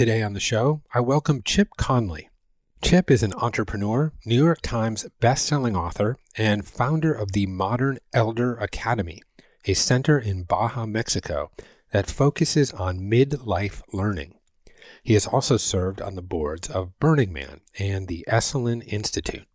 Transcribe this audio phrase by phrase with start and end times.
[0.00, 2.30] Today on the show, I welcome Chip Conley.
[2.80, 8.56] Chip is an entrepreneur, New York Times bestselling author, and founder of the Modern Elder
[8.56, 9.20] Academy,
[9.66, 11.50] a center in Baja, Mexico
[11.92, 14.36] that focuses on midlife learning.
[15.04, 19.48] He has also served on the boards of Burning Man and the Esalen Institute.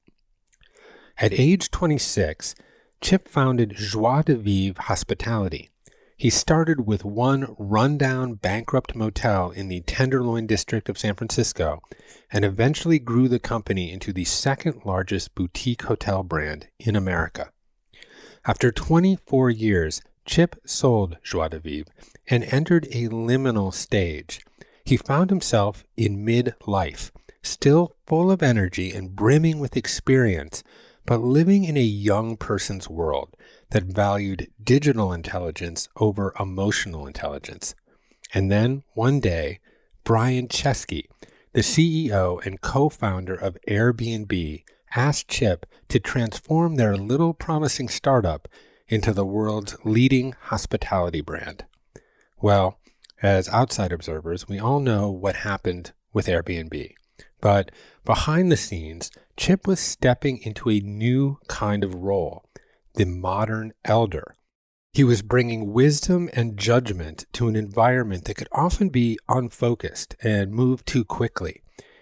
[1.17, 2.53] At age 26,
[3.01, 5.71] Chip founded Joie de Vivre Hospitality,
[6.17, 11.81] he started with one rundown, bankrupt motel in the Tenderloin district of San Francisco
[12.31, 17.51] and eventually grew the company into the second largest boutique hotel brand in America.
[18.45, 21.91] After 24 years, Chip sold Joie de Vivre
[22.27, 24.39] and entered a liminal stage.
[24.85, 27.11] He found himself in midlife,
[27.41, 30.63] still full of energy and brimming with experience,
[31.05, 33.35] but living in a young person's world
[33.75, 37.75] that valued digital intelligence over emotional intelligence.
[38.33, 39.59] And then one day,
[40.05, 41.07] Brian Chesky,
[41.51, 44.63] the CEO and co founder of Airbnb,
[44.95, 48.47] asked Chip to transform their little promising startup
[48.87, 51.65] into the world's leading hospitality brand.
[52.39, 52.79] Well,
[53.21, 56.93] as outside observers, we all know what happened with Airbnb.
[57.41, 57.71] But
[58.05, 62.44] behind the scenes, Chip was stepping into a new kind of role
[62.95, 64.35] the modern elder.
[64.93, 70.51] He was bringing wisdom and judgment to an environment that could often be unfocused and
[70.51, 71.61] move too quickly.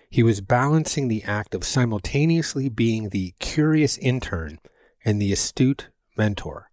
[0.09, 4.59] He was balancing the act of simultaneously being the curious intern
[5.03, 6.69] and the astute mentor.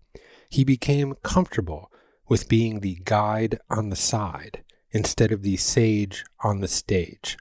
[0.51, 1.91] He became comfortable
[2.29, 7.39] with being the guide on the side instead of the sage on the stage.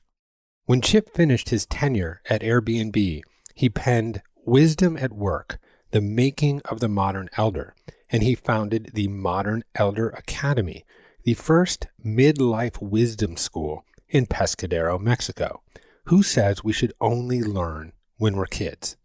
[0.65, 3.21] When Chip finished his tenure at Airbnb,
[3.55, 5.59] he penned Wisdom at Work
[5.91, 7.73] the making of the modern elder,
[8.09, 10.85] and he founded the Modern Elder Academy,
[11.23, 15.61] the first midlife wisdom school in Pescadero, Mexico.
[16.05, 18.97] Who says we should only learn when we're kids?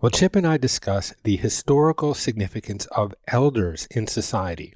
[0.00, 4.74] Well, Chip and I discuss the historical significance of elders in society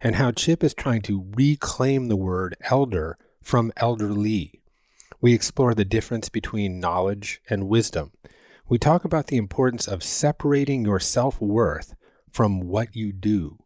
[0.00, 4.62] and how Chip is trying to reclaim the word elder from elderly.
[5.20, 8.12] We explore the difference between knowledge and wisdom
[8.72, 11.94] we talk about the importance of separating your self worth
[12.30, 13.58] from what you do.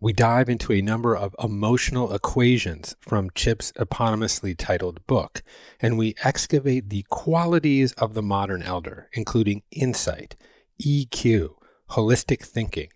[0.00, 5.42] We dive into a number of emotional equations from Chip's eponymously titled book,
[5.80, 10.34] and we excavate the qualities of the modern elder, including insight,
[10.82, 11.56] EQ,
[11.90, 12.88] holistic thinking,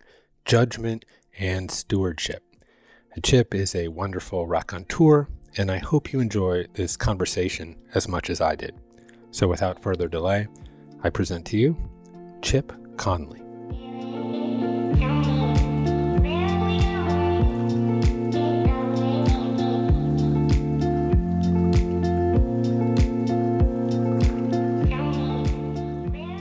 [0.45, 1.05] judgment,
[1.37, 2.41] and stewardship.
[3.21, 8.41] Chip is a wonderful raconteur, and I hope you enjoy this conversation as much as
[8.41, 8.73] I did.
[9.29, 10.47] So, without further delay,
[11.01, 11.77] I present to you
[12.41, 13.39] Chip Conley.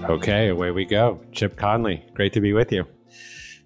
[0.09, 1.21] Okay, away we go.
[1.33, 2.85] Chip Conley, great to be with you.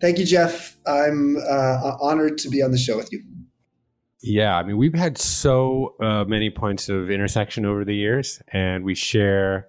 [0.00, 0.76] Thank you, Jeff.
[0.86, 3.22] I'm uh, honored to be on the show with you.
[4.20, 8.84] Yeah, I mean, we've had so uh, many points of intersection over the years, and
[8.84, 9.68] we share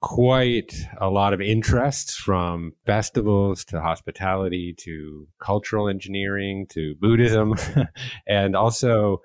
[0.00, 7.54] quite a lot of interest from festivals to hospitality to cultural engineering to Buddhism,
[8.26, 9.20] and also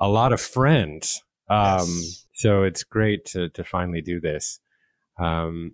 [0.00, 1.22] a lot of friends.
[1.48, 2.26] Um, yes.
[2.34, 4.58] So it's great to to finally do this.
[5.18, 5.72] Um,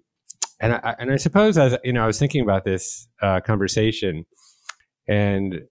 [0.61, 4.27] and I and I suppose as you know, I was thinking about this uh, conversation,
[5.09, 5.63] and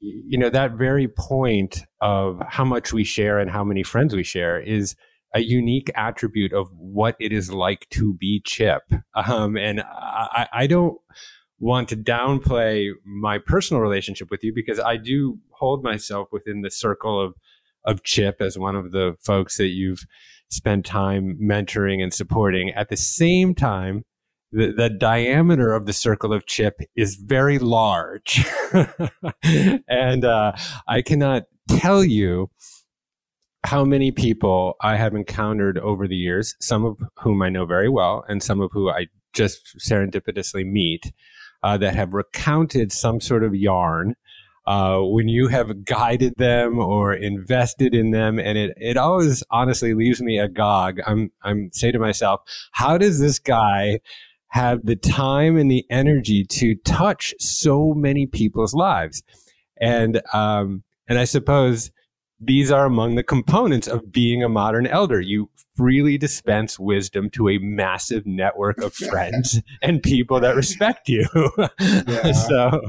[0.00, 4.22] you know that very point of how much we share and how many friends we
[4.22, 4.94] share is
[5.36, 8.82] a unique attribute of what it is like to be Chip.
[9.14, 10.96] Um, and I, I don't
[11.58, 16.70] want to downplay my personal relationship with you because I do hold myself within the
[16.70, 17.34] circle of
[17.84, 20.04] of Chip as one of the folks that you've
[20.48, 22.70] spent time mentoring and supporting.
[22.70, 24.04] At the same time,
[24.50, 28.44] the, the diameter of the circle of Chip is very large.
[29.88, 30.52] and uh,
[30.88, 32.50] I cannot tell you
[33.66, 37.88] how many people I have encountered over the years, some of whom I know very
[37.88, 41.12] well, and some of who I just serendipitously meet,
[41.62, 44.14] uh, that have recounted some sort of yarn
[44.66, 49.94] uh, when you have guided them or invested in them, and it it always honestly
[49.94, 51.00] leaves me agog.
[51.06, 52.40] I'm I'm say to myself,
[52.72, 54.00] how does this guy
[54.48, 59.22] have the time and the energy to touch so many people's lives?
[59.80, 61.90] And um, and I suppose
[62.38, 65.20] these are among the components of being a modern elder.
[65.20, 71.26] You freely dispense wisdom to a massive network of friends and people that respect you.
[72.06, 72.32] Yeah.
[72.32, 72.80] so,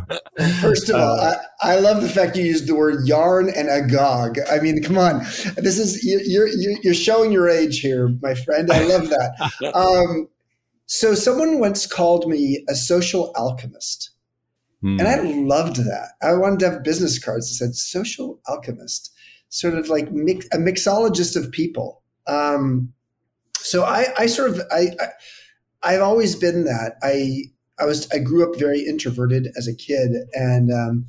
[0.61, 3.69] first of uh, all, I, I, love the fact you used the word yarn and
[3.69, 4.37] agog.
[4.49, 5.19] I mean, come on,
[5.55, 8.71] this is you're you're, you're showing your age here, my friend.
[8.71, 9.51] I love that.
[9.73, 10.27] Um,
[10.85, 14.11] so, someone once called me a social alchemist.
[14.81, 14.99] Hmm.
[14.99, 16.11] And I loved that.
[16.21, 19.11] I wanted to have business cards that said social alchemist
[19.49, 22.03] sort of like mix, a mixologist of people.
[22.27, 22.93] Um,
[23.57, 24.89] so I, I sort of I,
[25.83, 26.95] I have always been that.
[27.03, 27.43] I
[27.79, 31.05] I was I grew up very introverted as a kid and um,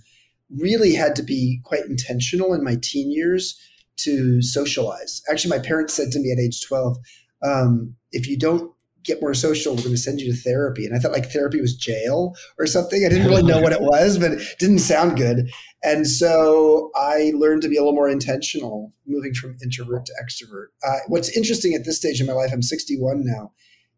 [0.57, 3.59] really had to be quite intentional in my teen years
[3.99, 5.23] to socialize.
[5.31, 6.99] Actually, my parents said to me at age twelve,
[7.43, 8.73] um, "If you don't
[9.05, 9.75] get more social.
[9.75, 10.85] We're going to send you to therapy.
[10.85, 13.05] And I thought like therapy was jail or something.
[13.05, 15.51] I didn't really know what it was, but it didn't sound good.
[15.83, 20.67] And so I learned to be a little more intentional, moving from introvert to extrovert.
[20.87, 23.53] Uh, what's interesting at this stage in my life, I'm 61 now,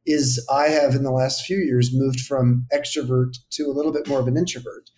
[0.07, 4.09] is I have in the last few years moved from extrovert to a little bit
[4.09, 4.91] more of an introvert.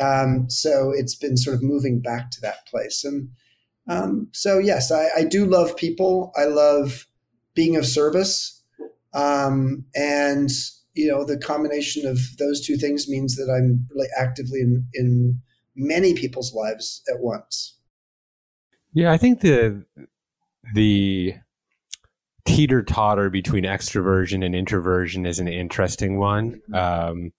[0.00, 3.04] Um, so it's been sort of moving back to that place.
[3.04, 3.28] And
[3.88, 6.32] um, so, yes, I, I do love people.
[6.36, 7.06] I love
[7.54, 8.59] being of service.
[9.12, 10.50] Um, and
[10.94, 15.40] you know, the combination of those two things means that I'm really actively in, in
[15.76, 17.78] many people's lives at once.
[18.92, 19.84] Yeah, I think the
[20.74, 21.34] the
[22.44, 26.60] teeter totter between extroversion and introversion is an interesting one.
[26.70, 26.74] Mm-hmm.
[26.74, 27.32] Um,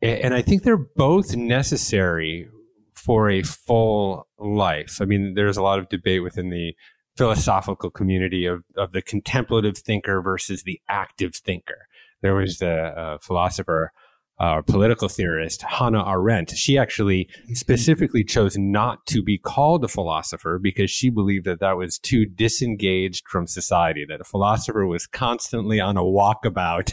[0.00, 2.48] and I think they're both necessary
[2.94, 4.98] for a full life.
[5.00, 6.74] I mean, there's a lot of debate within the
[7.18, 11.88] philosophical community of, of the contemplative thinker versus the active thinker.
[12.22, 13.92] There was a, a philosopher
[14.40, 16.50] uh, political theorist Hannah Arendt.
[16.50, 21.76] She actually specifically chose not to be called a philosopher because she believed that that
[21.76, 24.06] was too disengaged from society.
[24.08, 26.92] That a philosopher was constantly on a walkabout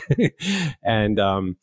[0.84, 1.58] and um,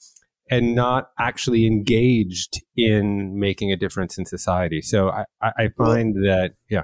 [0.49, 4.83] and not actually engaged in making a difference in society.
[4.83, 6.83] So I, I find that yeah.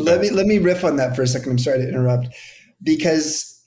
[0.00, 1.52] Let me let me riff on that for a second.
[1.52, 2.28] I'm sorry to interrupt,
[2.82, 3.62] because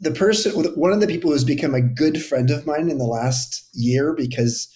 [0.00, 3.04] the person, one of the people who's become a good friend of mine in the
[3.04, 4.68] last year, because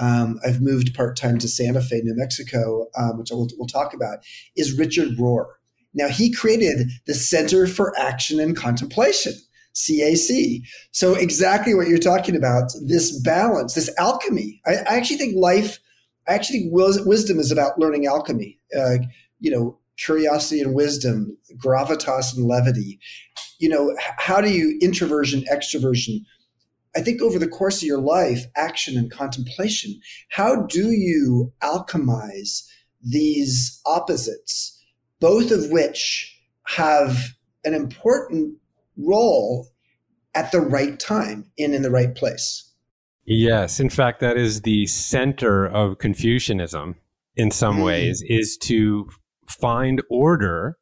[0.00, 3.92] um, I've moved part time to Santa Fe, New Mexico, um, which we'll, we'll talk
[3.92, 4.18] about,
[4.56, 5.46] is Richard Rohr.
[5.92, 9.34] Now he created the Center for Action and Contemplation.
[9.74, 10.62] CAC.
[10.90, 14.60] So exactly what you're talking about, this balance, this alchemy.
[14.66, 15.78] I, I actually think life,
[16.26, 18.58] I actually think wisdom is about learning alchemy.
[18.76, 18.96] Uh,
[19.38, 22.98] you know, curiosity and wisdom, gravitas and levity.
[23.58, 26.20] You know, how do you introversion, extroversion?
[26.96, 30.00] I think over the course of your life, action and contemplation,
[30.30, 32.66] how do you alchemize
[33.02, 34.82] these opposites,
[35.20, 36.34] both of which
[36.66, 38.56] have an important
[38.96, 39.68] role
[40.34, 42.72] at the right time and in the right place?
[43.24, 43.78] Yes.
[43.78, 46.96] In fact, that is the center of Confucianism
[47.36, 47.84] in some mm.
[47.84, 49.08] ways, is to
[49.48, 50.76] find order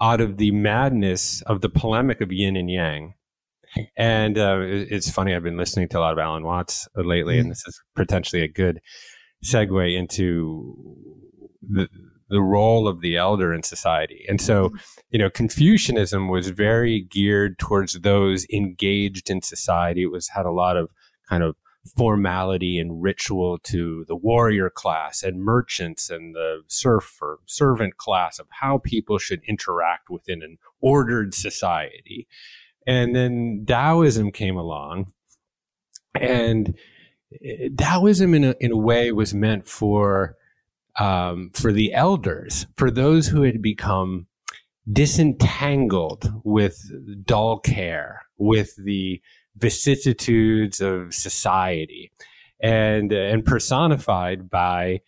[0.00, 3.14] out of the madness of the polemic of yin and yang.
[3.96, 7.42] And uh, it's funny, I've been listening to a lot of Alan Watts lately, mm-hmm.
[7.42, 8.80] and this is potentially a good
[9.44, 10.76] segue into
[11.60, 11.88] the,
[12.28, 14.24] the role of the elder in society.
[14.28, 14.70] And so,
[15.10, 20.02] you know, Confucianism was very geared towards those engaged in society.
[20.02, 20.88] It was had a lot of
[21.28, 21.56] kind of
[21.96, 28.38] formality and ritual to the warrior class and merchants and the serf or servant class
[28.38, 32.26] of how people should interact within an ordered society.
[32.86, 35.12] And then Taoism came along
[36.14, 36.74] and
[37.76, 40.36] Taoism in a, in a way was meant for
[40.98, 44.26] um, for the elders, for those who had become
[44.90, 46.78] disentangled with
[47.24, 49.20] dull care, with the
[49.56, 52.10] vicissitudes of society
[52.60, 55.00] and uh, and personified by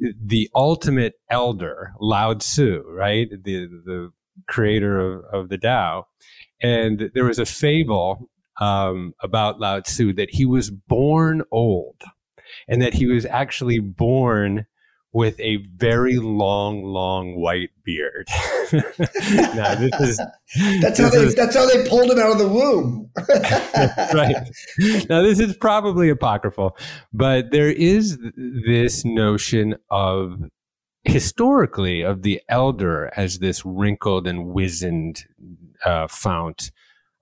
[0.00, 3.28] the ultimate elder Lao Tzu, right?
[3.30, 4.12] The the
[4.46, 6.06] creator of, of the Tao.
[6.60, 8.28] And there was a fable
[8.60, 12.02] um, about Lao Tzu that he was born old
[12.66, 14.66] and that he was actually born
[15.12, 18.28] with a very long, long white beard.
[18.72, 20.20] now, this is
[20.80, 23.10] that's how they is, that's how they pulled him out of the womb.
[24.14, 24.36] right.
[25.08, 26.76] Now this is probably apocryphal,
[27.12, 30.50] but there is this notion of
[31.04, 35.24] historically of the elder as this wrinkled and wizened
[35.84, 36.70] uh, fount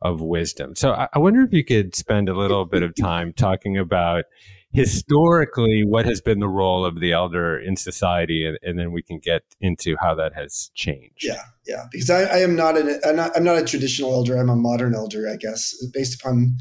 [0.03, 0.75] of wisdom.
[0.75, 4.25] So I, I wonder if you could spend a little bit of time talking about
[4.73, 9.03] historically what has been the role of the elder in society and, and, then we
[9.03, 11.25] can get into how that has changed.
[11.25, 14.37] Yeah yeah because i, I am not an I'm not, I'm not a traditional elder
[14.37, 16.57] i'm a modern elder i guess based upon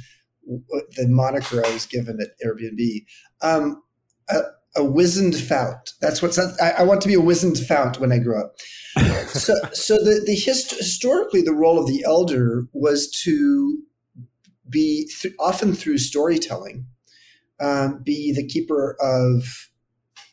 [0.45, 3.05] the moniker i was given at airbnb.
[3.41, 3.81] Um,
[4.29, 4.41] a,
[4.77, 8.19] a wizened fount that's what I, I, want to be a wizened fount when i
[8.19, 8.55] grow up.
[9.27, 13.79] So so the, the hist- historically the role of the elder was to
[14.69, 16.85] be th- often through storytelling
[17.59, 19.69] um, be the keeper of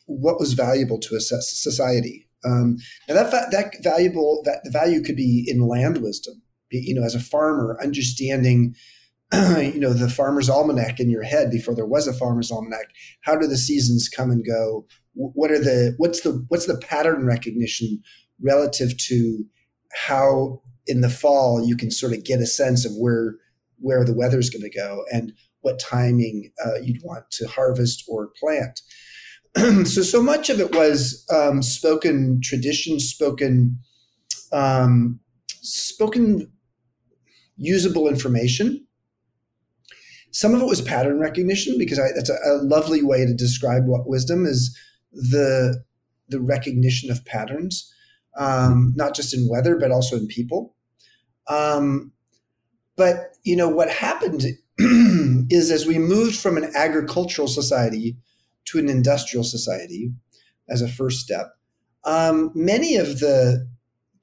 [0.05, 2.27] what was valuable to a society.
[2.45, 2.77] Um,
[3.07, 6.41] now that fa- that valuable that the value could be in land wisdom.
[6.71, 8.75] You know, as a farmer, understanding
[9.33, 12.87] you know the farmer's almanac in your head before there was a farmer's almanac.
[13.21, 14.85] How do the seasons come and go?
[15.13, 18.01] What are the what's the what's the pattern recognition
[18.41, 19.45] relative to
[19.93, 23.35] how in the fall you can sort of get a sense of where
[23.79, 25.33] where the weather's going to go and
[25.63, 28.81] what timing uh, you'd want to harvest or plant.
[29.87, 33.77] so, so much of it was um, spoken tradition, spoken,
[34.51, 35.19] um,
[35.61, 36.51] spoken
[37.55, 38.85] usable information.
[40.31, 43.85] Some of it was pattern recognition because I, that's a, a, lovely way to describe
[43.85, 44.77] what wisdom is
[45.11, 45.83] the
[46.29, 47.93] the recognition of patterns,
[48.37, 50.75] um, not just in weather but also in people.
[51.47, 52.11] Um,
[52.95, 54.45] but you know what happened
[55.49, 58.17] is as we moved from an agricultural society
[58.65, 60.11] to an industrial society
[60.69, 61.53] as a first step,
[62.05, 63.67] um, many of the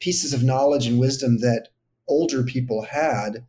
[0.01, 1.69] pieces of knowledge and wisdom that
[2.09, 3.45] older people had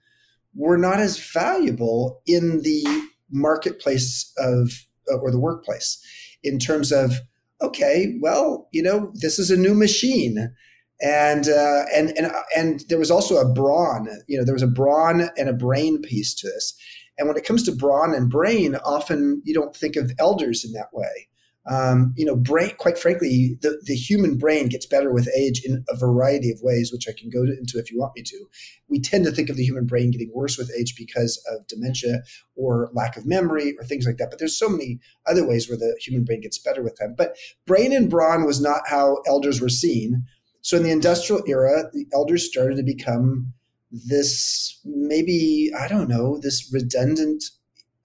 [0.53, 2.85] were not as valuable in the
[3.29, 6.01] marketplace of or the workplace
[6.43, 7.21] in terms of
[7.61, 10.53] okay well you know this is a new machine
[11.01, 14.07] and uh, and and and there was also a brawn.
[14.27, 16.75] You know, there was a brawn and a brain piece to this.
[17.21, 20.71] And when it comes to brawn and brain, often you don't think of elders in
[20.73, 21.27] that way.
[21.69, 22.71] Um, you know, brain.
[22.79, 26.91] Quite frankly, the the human brain gets better with age in a variety of ways,
[26.91, 28.45] which I can go into if you want me to.
[28.89, 32.23] We tend to think of the human brain getting worse with age because of dementia
[32.55, 34.31] or lack of memory or things like that.
[34.31, 37.13] But there's so many other ways where the human brain gets better with time.
[37.15, 37.35] But
[37.67, 40.25] brain and brawn was not how elders were seen
[40.61, 43.53] so in the industrial era, the elders started to become
[43.91, 47.43] this maybe, I don't know, this redundant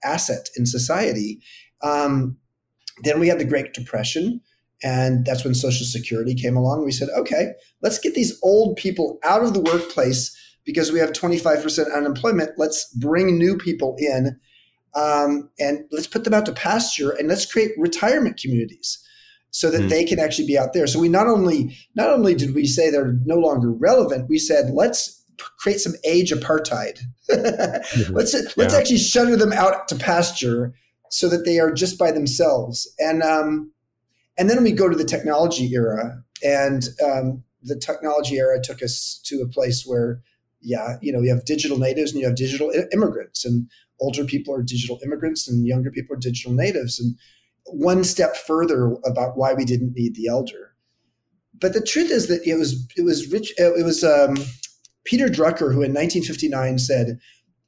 [0.03, 1.41] asset in society.
[1.81, 2.37] Um,
[3.03, 4.41] then we had the Great Depression,
[4.83, 6.83] and that's when Social Security came along.
[6.83, 11.13] We said, okay, let's get these old people out of the workplace because we have
[11.13, 12.51] 25% unemployment.
[12.57, 14.37] Let's bring new people in
[14.95, 19.03] um, and let's put them out to pasture and let's create retirement communities
[19.51, 19.89] so that mm.
[19.89, 20.87] they can actually be out there.
[20.87, 24.71] So we not only not only did we say they're no longer relevant, we said
[24.73, 26.99] let's create some age apartheid.
[27.29, 28.13] mm-hmm.
[28.15, 28.79] Let's let's yeah.
[28.79, 30.73] actually shutter them out to pasture
[31.09, 32.91] so that they are just by themselves.
[32.99, 33.71] And um,
[34.37, 39.19] and then we go to the technology era, and um, the technology era took us
[39.25, 40.21] to a place where,
[40.61, 44.53] yeah, you know, you have digital natives and you have digital immigrants, and older people
[44.53, 47.15] are digital immigrants, and younger people are digital natives, and
[47.65, 50.75] one step further about why we didn't need the elder.
[51.59, 53.53] But the truth is that it was it was rich.
[53.57, 54.37] It was um,
[55.07, 57.19] Peter Drucker who in 1959 said,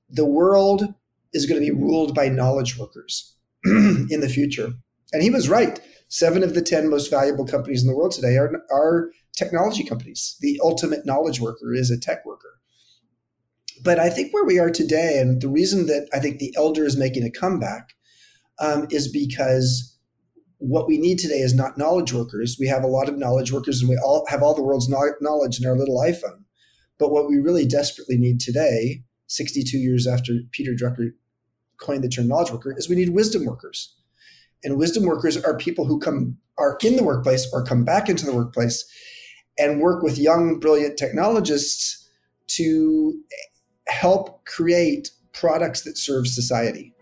[0.09, 0.93] "The world
[1.33, 4.73] is going to be ruled by knowledge workers in the future,"
[5.13, 5.79] and he was right.
[6.09, 10.37] Seven of the 10 most valuable companies in the world today are, are technology companies.
[10.41, 12.59] The ultimate knowledge worker is a tech worker.
[13.83, 16.83] But I think where we are today, and the reason that I think the elder
[16.83, 17.93] is making a comeback
[18.59, 19.97] um, is because
[20.57, 22.57] what we need today is not knowledge workers.
[22.59, 25.59] We have a lot of knowledge workers and we all have all the world's knowledge
[25.59, 26.43] in our little iPhone.
[26.99, 31.11] But what we really desperately need today, 62 years after Peter Drucker
[31.77, 33.95] coined the term knowledge worker, is we need wisdom workers.
[34.63, 38.25] And wisdom workers are people who come are in the workplace or come back into
[38.25, 38.85] the workplace
[39.57, 42.09] and work with young, brilliant technologists
[42.47, 43.17] to
[43.87, 46.93] help create products that serve society.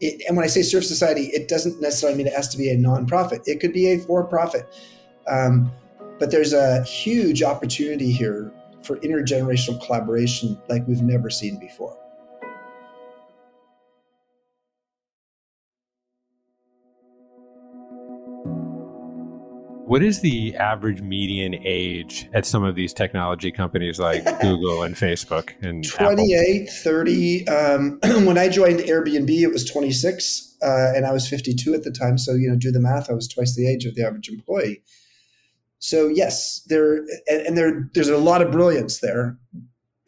[0.00, 2.70] It, and when I say serve society, it doesn't necessarily mean it has to be
[2.70, 3.42] a nonprofit.
[3.46, 4.66] It could be a for-profit.
[5.28, 5.70] Um,
[6.18, 8.52] but there's a huge opportunity here
[8.84, 11.98] for intergenerational collaboration like we've never seen before.
[19.86, 24.94] What is the average median age at some of these technology companies like Google and
[24.94, 26.74] Facebook and 28, Apple?
[26.82, 27.48] 30.
[27.48, 31.90] Um, when I joined Airbnb, it was 26, uh, and I was 52 at the
[31.90, 32.16] time.
[32.16, 34.82] So, you know, do the math, I was twice the age of the average employee.
[35.84, 39.36] So, yes, there and, and there there's a lot of brilliance there,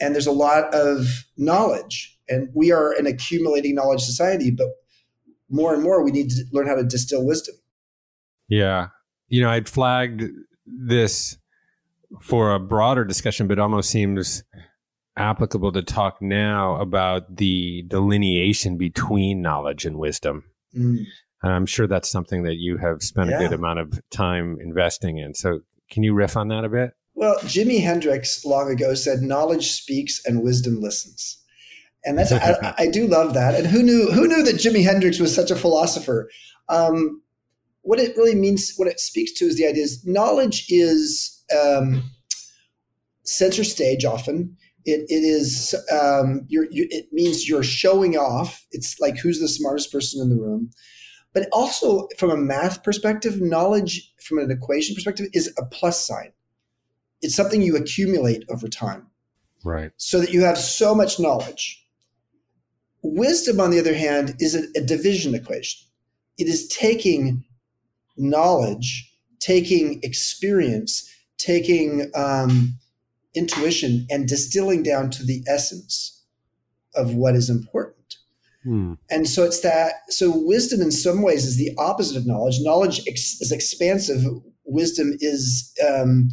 [0.01, 1.07] and there's a lot of
[1.37, 4.69] knowledge, and we are an accumulating knowledge society, but
[5.51, 7.57] more and more we need to learn how to distill wisdom.
[8.49, 8.87] Yeah,
[9.29, 10.23] you know, I'd flagged
[10.65, 11.37] this
[12.23, 14.45] for a broader discussion, but almost seems
[15.19, 20.45] applicable to talk now about the delineation between knowledge and wisdom.
[20.75, 21.05] Mm.
[21.43, 23.37] I'm sure that's something that you have spent yeah.
[23.37, 25.35] a good amount of time investing in.
[25.35, 26.91] So, can you riff on that a bit?
[27.15, 31.43] Well, Jimi Hendrix long ago said, "Knowledge speaks and wisdom listens,"
[32.05, 33.55] and that's I, I, do love that.
[33.55, 36.31] And who knew who knew that Jimi Hendrix was such a philosopher?
[36.69, 37.23] Um,
[37.83, 42.03] what it really means, what it speaks to is the idea is knowledge is um,
[43.25, 44.57] center stage often.
[44.85, 48.65] It, it is um, you're, you, it means you're showing off.
[48.73, 50.71] It's like who's the smartest person in the room.
[51.37, 56.33] But also from a math perspective, knowledge from an equation perspective is a plus sign.
[57.21, 59.09] It's something you accumulate over time.
[59.63, 59.93] Right.
[59.99, 61.87] So that you have so much knowledge.
[63.03, 65.87] Wisdom, on the other hand, is a, a division equation.
[66.39, 67.45] It is taking
[68.17, 71.07] knowledge, taking experience,
[71.37, 72.79] taking um,
[73.35, 76.25] intuition, and distilling down to the essence
[76.95, 77.96] of what is important.
[78.67, 78.95] Hmm.
[79.11, 79.93] And so it's that.
[80.09, 82.57] So wisdom, in some ways, is the opposite of knowledge.
[82.61, 84.25] Knowledge ex- is expansive.
[84.65, 86.31] Wisdom is um,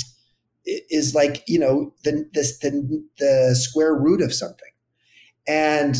[0.65, 4.72] is like you know the, the the the square root of something,
[5.48, 5.98] and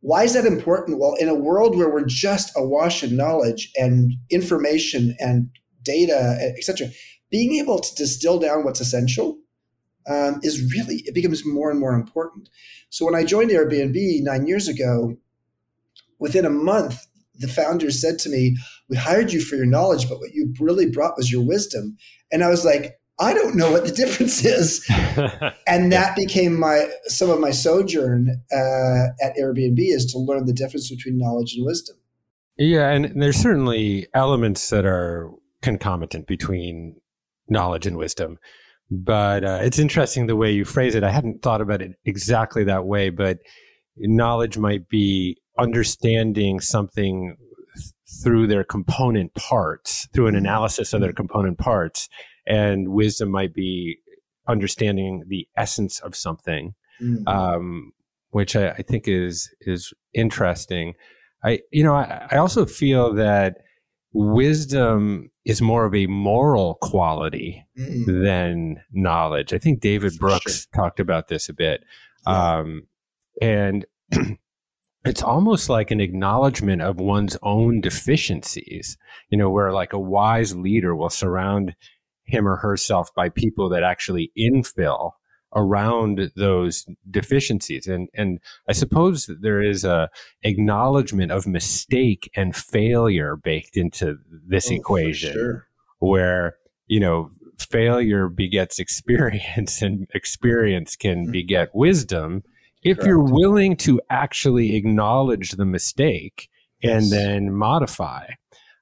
[0.00, 0.98] why is that important?
[0.98, 5.50] Well, in a world where we're just awash in knowledge and information and
[5.84, 6.88] data, etc.,
[7.30, 9.38] being able to distill down what's essential
[10.08, 12.48] um, is really it becomes more and more important.
[12.88, 15.16] So when I joined Airbnb nine years ago,
[16.20, 17.06] within a month,
[17.38, 18.56] the founders said to me,
[18.88, 21.96] "We hired you for your knowledge, but what you really brought was your wisdom."
[22.30, 24.84] And I was like, I don't know what the difference is.
[25.66, 30.52] and that became my some of my sojourn uh, at Airbnb is to learn the
[30.52, 31.96] difference between knowledge and wisdom.
[32.56, 35.30] Yeah, and there's certainly elements that are
[35.62, 36.96] concomitant between
[37.48, 38.38] knowledge and wisdom.
[38.90, 41.04] But uh, it's interesting the way you phrase it.
[41.04, 43.38] I hadn't thought about it exactly that way, but
[43.96, 47.36] knowledge might be understanding something
[48.22, 50.44] through their component parts, through an mm-hmm.
[50.44, 52.08] analysis of their component parts
[52.46, 53.98] and wisdom might be
[54.48, 57.26] understanding the essence of something, mm-hmm.
[57.28, 57.92] um,
[58.30, 60.94] which I, I, think is is interesting.
[61.44, 63.58] I you know I, I, also feel that
[64.12, 68.22] wisdom is more of a moral quality mm-hmm.
[68.22, 69.52] than knowledge.
[69.52, 70.82] I think David Brooks sure.
[70.82, 71.82] talked about this a bit,
[72.26, 72.58] yeah.
[72.58, 72.86] um,
[73.40, 73.86] and.
[75.04, 78.98] it's almost like an acknowledgement of one's own deficiencies,
[79.30, 81.74] you know, where like a wise leader will surround
[82.24, 85.12] him or herself by people that actually infill
[85.54, 90.08] around those deficiencies and and I suppose there is a
[90.44, 95.66] acknowledgement of mistake and failure baked into this oh, equation sure.
[95.98, 96.54] where
[96.86, 101.32] you know failure begets experience and experience can mm-hmm.
[101.32, 102.44] beget wisdom
[102.82, 103.06] if Correct.
[103.06, 106.48] you're willing to actually acknowledge the mistake
[106.82, 107.02] yes.
[107.02, 108.26] and then modify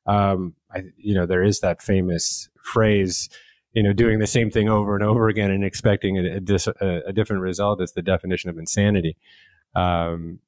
[0.08, 3.28] um, I, you know there is that famous phrase,
[3.72, 6.40] you know, doing the same thing over and over again and expecting a,
[6.80, 9.16] a, a different result is the definition of insanity.
[9.74, 10.40] Um,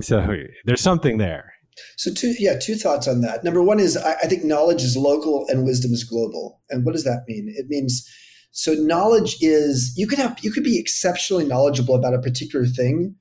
[0.00, 1.54] so there's something there.
[1.96, 3.42] So two, yeah, two thoughts on that.
[3.42, 6.60] Number one is I, I think knowledge is local and wisdom is global.
[6.68, 7.52] And what does that mean?
[7.56, 8.08] It means
[8.52, 13.14] so knowledge is you could have you could be exceptionally knowledgeable about a particular thing,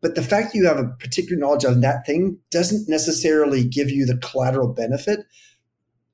[0.00, 3.90] but the fact that you have a particular knowledge on that thing doesn't necessarily give
[3.90, 5.26] you the collateral benefit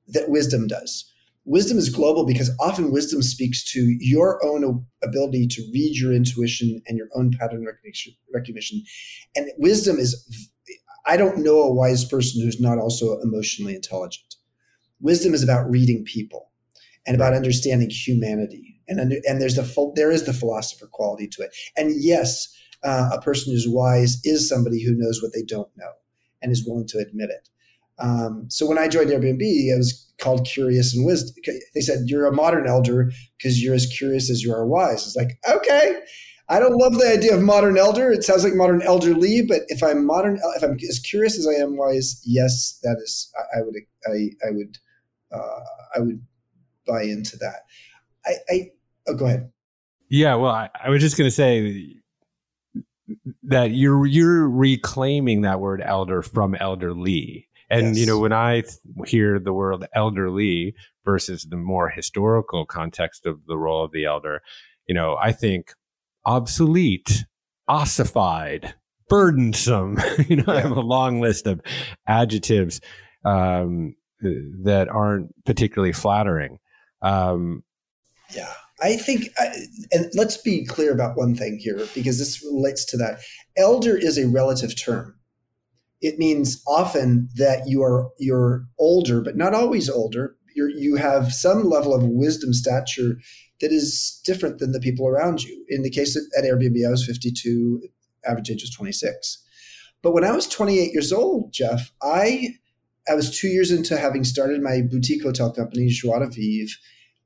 [0.07, 1.11] that wisdom does.
[1.45, 6.81] Wisdom is global because often wisdom speaks to your own ability to read your intuition
[6.87, 7.67] and your own pattern
[8.33, 8.83] recognition.
[9.35, 10.49] And wisdom is,
[11.05, 14.35] I don't know a wise person who's not also emotionally intelligent.
[14.99, 16.44] Wisdom is about reading people
[17.05, 18.79] and about understanding humanity.
[18.87, 21.55] And, and there's the, there is the philosopher quality to it.
[21.75, 25.91] And yes, uh, a person who's wise is somebody who knows what they don't know
[26.41, 27.49] and is willing to admit it.
[27.97, 31.35] Um, so when I joined Airbnb, I was called curious and wisdom.
[31.73, 35.05] They said you're a modern elder because you're as curious as you are wise.
[35.05, 35.99] It's like okay,
[36.49, 38.11] I don't love the idea of modern elder.
[38.11, 41.53] It sounds like modern elderly, but if I'm modern, if I'm as curious as I
[41.53, 43.31] am wise, yes, that is.
[43.37, 43.75] I, I would.
[44.07, 44.77] I, I would.
[45.31, 45.59] Uh,
[45.95, 46.21] I would
[46.87, 47.61] buy into that.
[48.25, 48.33] I.
[48.49, 48.71] I
[49.07, 49.51] oh, go ahead.
[50.09, 50.35] Yeah.
[50.35, 51.95] Well, I, I was just going to say
[53.43, 57.97] that you're you're reclaiming that word elder from elderly and yes.
[57.97, 58.63] you know when i
[59.05, 64.41] hear the word elderly versus the more historical context of the role of the elder
[64.87, 65.73] you know i think
[66.25, 67.25] obsolete
[67.67, 68.73] ossified
[69.07, 70.53] burdensome you know yeah.
[70.53, 71.61] i have a long list of
[72.07, 72.81] adjectives
[73.23, 76.59] um, that aren't particularly flattering
[77.05, 77.63] um,
[78.35, 79.29] yeah I think,
[79.91, 83.19] and let's be clear about one thing here, because this relates to that.
[83.55, 85.15] Elder is a relative term.
[86.01, 90.35] It means often that you are you're older, but not always older.
[90.55, 93.17] You're, you have some level of wisdom stature
[93.61, 95.65] that is different than the people around you.
[95.69, 97.81] In the case at Airbnb, I was 52,
[98.25, 99.41] average age was 26.
[100.01, 102.55] But when I was 28 years old, Jeff, I
[103.09, 106.75] I was two years into having started my boutique hotel company, Joie de Vivre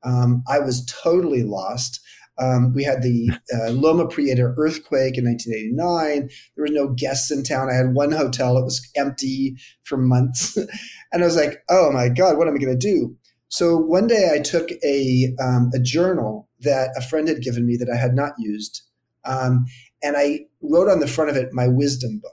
[0.02, 2.00] um, I was totally lost.
[2.38, 6.30] Um, we had the uh, Loma Prieta earthquake in 1989.
[6.56, 7.68] There were no guests in town.
[7.70, 8.56] I had one hotel.
[8.56, 10.56] It was empty for months.
[11.12, 13.14] and I was like, oh my God, what am I going to do?
[13.48, 17.76] So one day I took a, um, a journal that a friend had given me
[17.76, 18.82] that I had not used.
[19.24, 19.66] Um,
[20.02, 22.32] and I wrote on the front of it my wisdom book.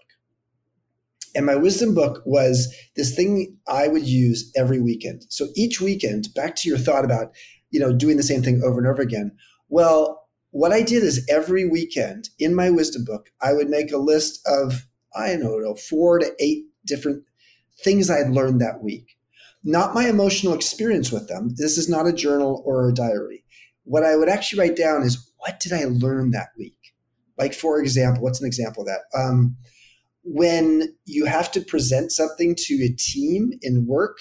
[1.35, 5.25] And my wisdom book was this thing I would use every weekend.
[5.29, 7.31] So each weekend, back to your thought about
[7.69, 9.31] you know, doing the same thing over and over again.
[9.69, 13.97] Well, what I did is every weekend in my wisdom book, I would make a
[13.97, 17.23] list of, I don't know, four to eight different
[17.83, 19.17] things I had learned that week.
[19.63, 21.49] Not my emotional experience with them.
[21.57, 23.43] This is not a journal or a diary.
[23.83, 26.93] What I would actually write down is, what did I learn that week?
[27.37, 29.01] Like, for example, what's an example of that?
[29.17, 29.57] Um,
[30.23, 34.17] when you have to present something to a team in work,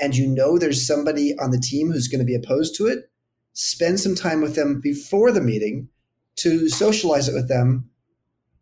[0.00, 3.10] and you know there's somebody on the team who's going to be opposed to it,
[3.52, 5.88] spend some time with them before the meeting
[6.36, 7.90] to socialize it with them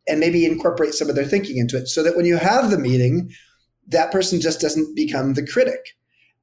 [0.09, 2.79] and maybe incorporate some of their thinking into it so that when you have the
[2.79, 3.31] meeting,
[3.88, 5.96] that person just doesn't become the critic.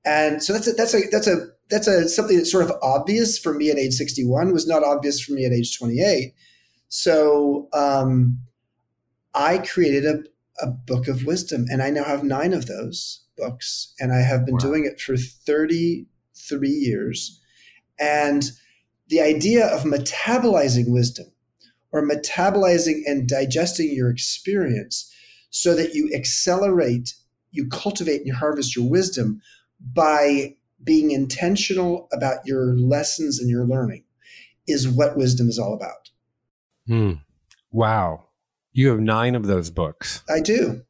[0.05, 3.39] And so that's a, that's a, that's a, that's a, something that's sort of obvious
[3.39, 6.33] for me at age 61 was not obvious for me at age 28.
[6.89, 8.37] So, um,
[9.33, 10.19] I created a,
[10.61, 14.45] a book of wisdom and I now have nine of those books, and I have
[14.45, 14.59] been wow.
[14.59, 17.39] doing it for 33 years.
[17.99, 18.43] And
[19.07, 21.27] the idea of metabolizing wisdom
[21.91, 25.13] or metabolizing and digesting your experience
[25.49, 27.13] so that you accelerate,
[27.51, 29.41] you cultivate and you harvest your wisdom
[29.79, 34.03] by being intentional about your lessons and your learning
[34.67, 36.09] is what wisdom is all about.
[36.87, 37.13] Hmm.
[37.71, 38.25] Wow.
[38.73, 40.23] You have nine of those books.
[40.29, 40.83] I do.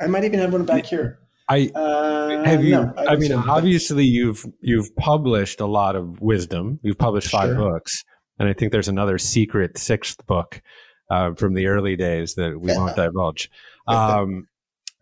[0.00, 1.19] I might even have one back here.
[1.50, 2.70] I uh, have you.
[2.70, 6.78] No, I, I mean, obviously, you've you've published a lot of wisdom.
[6.82, 7.56] You've published five sure.
[7.56, 8.04] books,
[8.38, 10.62] and I think there's another secret sixth book
[11.10, 13.50] uh, from the early days that we won't divulge.
[13.88, 14.46] Um,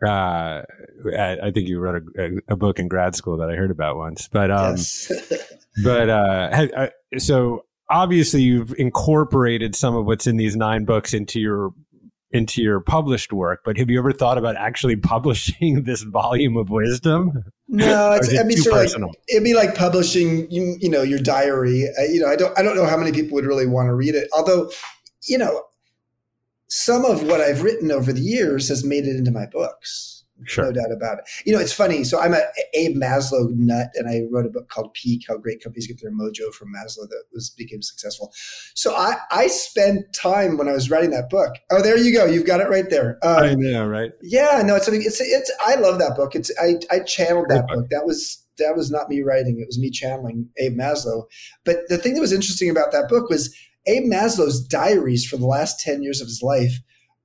[0.04, 0.62] uh,
[1.18, 3.96] I, I, think you wrote a, a, book in grad school that I heard about
[3.96, 5.10] once, but um, yes.
[5.82, 11.72] but uh, so obviously you've incorporated some of what's in these nine books into your
[12.30, 16.70] into your published work, but have you ever thought about actually publishing this volume of
[16.70, 17.44] wisdom?
[17.68, 21.02] No, it's, it I mean, sort of like, it'd be like publishing, you, you know,
[21.02, 21.84] your diary.
[21.98, 23.94] Uh, you know, I don't, I don't know how many people would really want to
[23.94, 24.28] read it.
[24.34, 24.70] Although,
[25.26, 25.64] you know,
[26.68, 30.17] some of what I've written over the years has made it into my books.
[30.44, 30.66] Sure.
[30.66, 31.24] No doubt about it.
[31.44, 32.04] You know, it's funny.
[32.04, 32.42] So I'm a
[32.74, 36.12] Abe Maslow nut, and I wrote a book called Peak: How Great Companies Get Their
[36.12, 38.32] Mojo from Maslow that was became successful.
[38.74, 41.56] So I I spent time when I was writing that book.
[41.70, 42.24] Oh, there you go.
[42.24, 43.18] You've got it right there.
[43.22, 44.12] Um, I know, right?
[44.22, 45.50] Yeah, no, it's mean, it's it's.
[45.66, 46.34] I love that book.
[46.34, 47.88] It's I I channeled that book.
[47.90, 49.60] That was that was not me writing.
[49.60, 51.24] It was me channeling Abe Maslow.
[51.64, 53.54] But the thing that was interesting about that book was
[53.86, 56.80] Abe Maslow's diaries for the last ten years of his life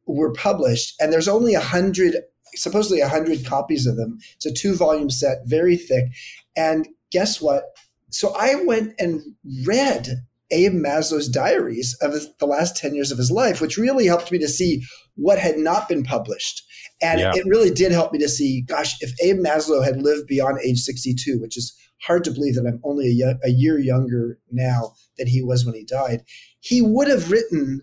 [0.06, 2.16] were published, and there's only a hundred
[2.56, 4.18] supposedly 100 copies of them.
[4.36, 6.06] It's a two volume set, very thick.
[6.56, 7.64] And guess what?
[8.10, 9.22] So I went and
[9.66, 14.32] read Abe Maslow's diaries of the last 10 years of his life, which really helped
[14.32, 14.84] me to see
[15.16, 16.64] what had not been published.
[17.02, 17.32] And yeah.
[17.36, 20.80] it really did help me to see, gosh, if Abe Maslow had lived beyond age
[20.80, 25.28] 62, which is hard to believe that I'm only a, a year younger now than
[25.28, 26.24] he was when he died,
[26.60, 27.82] he would have written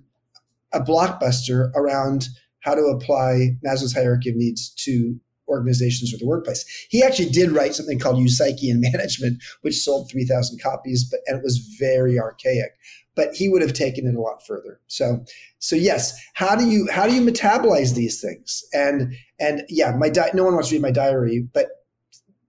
[0.73, 2.29] a blockbuster around
[2.61, 5.19] how to apply Maslow's hierarchy of needs to
[5.51, 6.65] organizations or the workplace.
[6.89, 11.39] He actually did write something called Eupsyche in Management, which sold 3,000 copies, but and
[11.39, 12.73] it was very archaic.
[13.17, 14.81] But he would have taken it a lot further.
[14.87, 15.25] So,
[15.59, 18.65] so yes, how do you how do you metabolize these things?
[18.73, 21.67] And and yeah, my di- no one wants to read my diary, but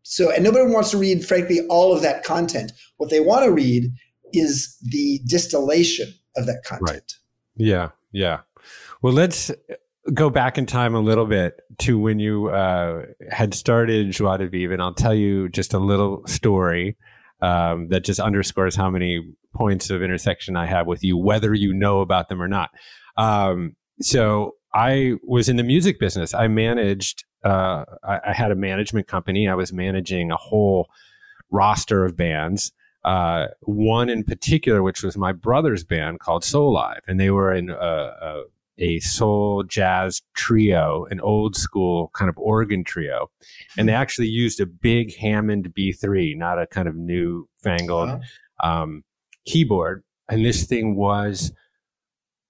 [0.03, 2.71] so and nobody wants to read, frankly, all of that content.
[2.97, 3.91] What they want to read
[4.33, 6.89] is the distillation of that content.
[6.89, 7.13] Right.
[7.57, 8.41] Yeah, yeah.
[9.01, 9.51] Well, let's
[10.13, 14.47] go back in time a little bit to when you uh, had started Joie de
[14.47, 16.97] Vivre, and I'll tell you just a little story
[17.41, 19.21] um, that just underscores how many
[19.55, 22.71] points of intersection I have with you, whether you know about them or not.
[23.17, 26.33] Um, so I was in the music business.
[26.33, 27.25] I managed.
[27.43, 29.47] Uh, I, I, had a management company.
[29.47, 30.87] I was managing a whole
[31.49, 32.71] roster of bands.
[33.03, 37.71] Uh, one in particular, which was my brother's band called Soulive, and they were in
[37.71, 38.43] a, a
[38.77, 43.29] a soul jazz trio, an old school kind of organ trio.
[43.77, 48.21] And they actually used a big Hammond B3, not a kind of new fangled
[48.63, 49.03] um,
[49.45, 50.03] keyboard.
[50.29, 51.51] And this thing was,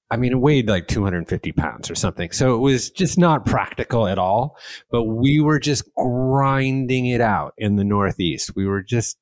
[0.09, 2.31] I mean, it weighed like 250 pounds or something.
[2.31, 4.57] So it was just not practical at all.
[4.91, 8.55] But we were just grinding it out in the Northeast.
[8.55, 9.17] We were just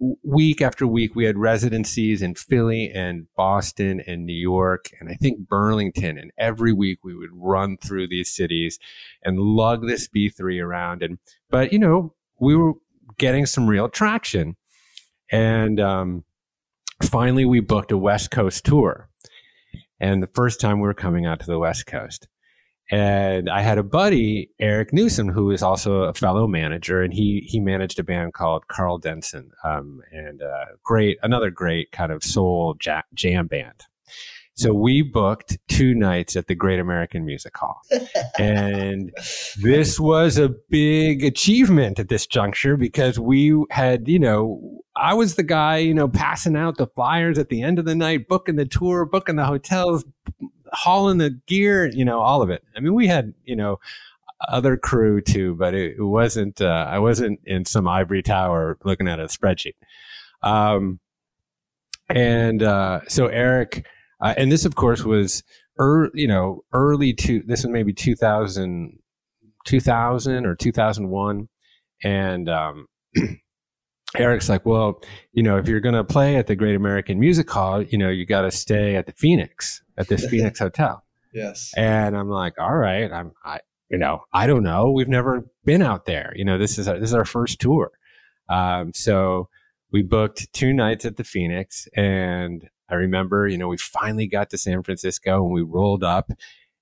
[0.00, 5.14] week after week, we had residencies in Philly and Boston and New York and I
[5.14, 6.18] think Burlington.
[6.18, 8.78] And every week we would run through these cities
[9.22, 11.02] and lug this B3 around.
[11.02, 11.18] And,
[11.50, 12.74] but, you know, we were
[13.18, 14.56] getting some real traction.
[15.30, 16.24] And um,
[17.02, 19.08] finally, we booked a West Coast tour.
[20.00, 22.28] And the first time we were coming out to the West Coast.
[22.90, 27.46] And I had a buddy, Eric Newsom, who is also a fellow manager, and he
[27.46, 32.22] he managed a band called Karl Denson, um, and uh, great, another great kind of
[32.22, 32.76] soul
[33.14, 33.84] jam band.
[34.58, 37.80] So we booked two nights at the Great American Music Hall.
[38.40, 39.12] and
[39.62, 45.36] this was a big achievement at this juncture because we had, you know, I was
[45.36, 48.56] the guy, you know, passing out the flyers at the end of the night, booking
[48.56, 50.04] the tour, booking the hotels,
[50.72, 52.62] hauling the gear, you know, all of it.
[52.76, 53.78] I mean, we had, you know,
[54.48, 59.08] other crew too, but it, it wasn't, uh, I wasn't in some ivory tower looking
[59.08, 59.74] at a spreadsheet.
[60.42, 61.00] Um,
[62.08, 63.86] and, uh, so Eric,
[64.20, 65.42] uh, and this of course was
[65.78, 68.98] early, you know, early to, this was maybe 2000,
[69.66, 71.48] 2000 or 2001.
[72.04, 72.86] And, um,
[74.16, 75.02] Eric's like, well,
[75.32, 78.08] you know, if you're going to play at the Great American Music Hall, you know,
[78.08, 81.04] you got to stay at the Phoenix, at this Phoenix hotel.
[81.32, 81.72] Yes.
[81.76, 84.90] And I'm like, all right, I'm, I, you know, I don't know.
[84.90, 86.32] We've never been out there.
[86.34, 87.90] You know, this is our, this is our first tour.
[88.48, 89.48] Um, so
[89.92, 94.48] we booked two nights at the Phoenix and I remember, you know, we finally got
[94.50, 96.30] to San Francisco and we rolled up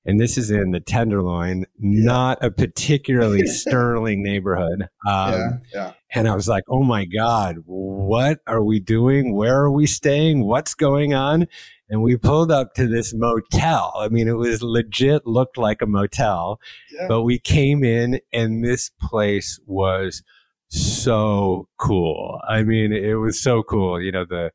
[0.06, 4.82] and this is in the Tenderloin, not a particularly sterling neighborhood.
[5.06, 5.92] Um, yeah, yeah.
[6.14, 9.34] And I was like, oh my God, what are we doing?
[9.34, 10.44] Where are we staying?
[10.44, 11.48] What's going on?
[11.88, 13.92] And we pulled up to this motel.
[13.96, 16.60] I mean, it was legit looked like a motel,
[16.92, 17.06] yeah.
[17.08, 20.22] but we came in and this place was
[20.68, 22.40] so cool.
[22.48, 24.00] I mean, it was so cool.
[24.00, 24.50] You know, the,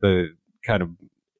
[0.00, 0.34] the
[0.66, 0.90] kind of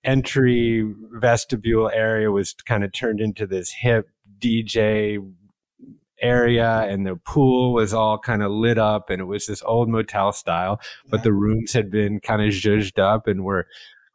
[0.05, 5.18] entry vestibule area was kind of turned into this hip DJ
[6.20, 9.88] area and the pool was all kind of lit up and it was this old
[9.88, 13.66] motel style but the rooms had been kind of zhuzhed up and were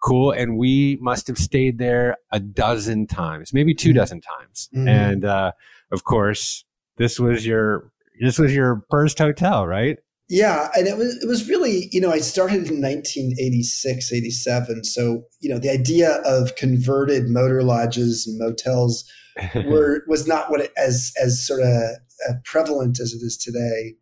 [0.01, 3.97] cool and we must have stayed there a dozen times maybe 2 mm-hmm.
[3.97, 4.87] dozen times mm-hmm.
[4.87, 5.51] and uh,
[5.91, 6.65] of course
[6.97, 9.97] this was your this was your first hotel right
[10.29, 14.83] yeah, and it was it was really, you know, I started in 1986, 87.
[14.83, 19.09] So, you know, the idea of converted motor lodges and motels
[19.65, 23.95] were was not what it, as as sort of uh, prevalent as it is today.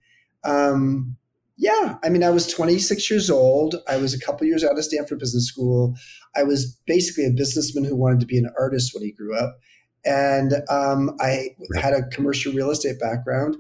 [0.44, 1.16] Um,
[1.58, 3.76] yeah, I mean, I was 26 years old.
[3.88, 5.96] I was a couple years out of Stanford Business School.
[6.36, 9.58] I was basically a businessman who wanted to be an artist when he grew up.
[10.04, 13.56] And um, I had a commercial real estate background.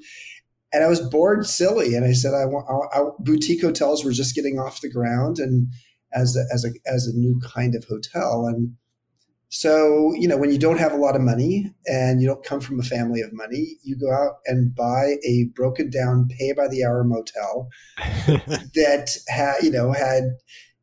[0.73, 1.95] And I was bored silly.
[1.95, 5.39] And I said, I want I, I, boutique hotels were just getting off the ground
[5.39, 5.69] and
[6.13, 8.45] as a, as a, as a new kind of hotel.
[8.45, 8.75] And
[9.57, 12.59] so, you know, when you don't have a lot of money and you don't come
[12.59, 16.67] from a family of money, you go out and buy a broken down pay by
[16.67, 17.69] the hour motel
[18.27, 20.23] that had, you know, had,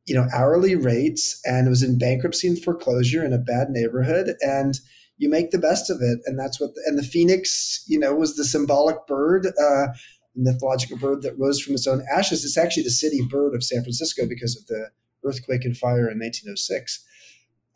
[0.06, 4.36] you know, hourly rates and it was in bankruptcy and foreclosure in a bad neighborhood.
[4.40, 4.80] And
[5.18, 6.20] you make the best of it.
[6.24, 9.88] And that's what, the, and the Phoenix, you know, was the symbolic bird, uh,
[10.34, 12.42] mythological bird that rose from its own ashes.
[12.42, 14.88] It's actually the city bird of San Francisco because of the
[15.26, 17.04] earthquake and fire in 1906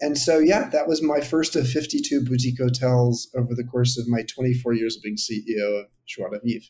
[0.01, 4.07] and so yeah that was my first of 52 boutique hotels over the course of
[4.09, 6.67] my 24 years of being ceo of joie de vivre.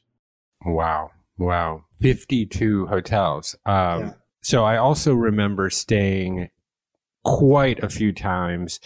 [0.64, 1.10] Wow.
[1.38, 1.84] Wow.
[2.00, 3.54] 52 hotels.
[3.66, 4.12] Um, yeah.
[4.42, 6.48] so i also remember staying
[7.24, 8.80] quite a few times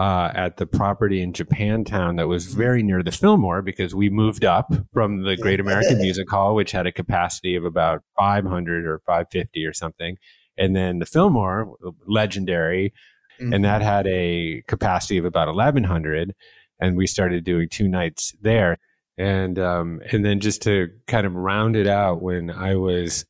[0.00, 4.46] uh, at the property in Japantown that was very near the Fillmore because we moved
[4.46, 9.00] up from the Great American Music Hall, which had a capacity of about 500 or
[9.00, 10.16] 550 or something.
[10.56, 11.74] And then the Fillmore,
[12.06, 12.94] legendary,
[13.40, 13.52] mm-hmm.
[13.52, 16.34] and that had a capacity of about 1100
[16.80, 18.78] and we started doing two nights there
[19.18, 23.24] and um, and then just to kind of round it out when i was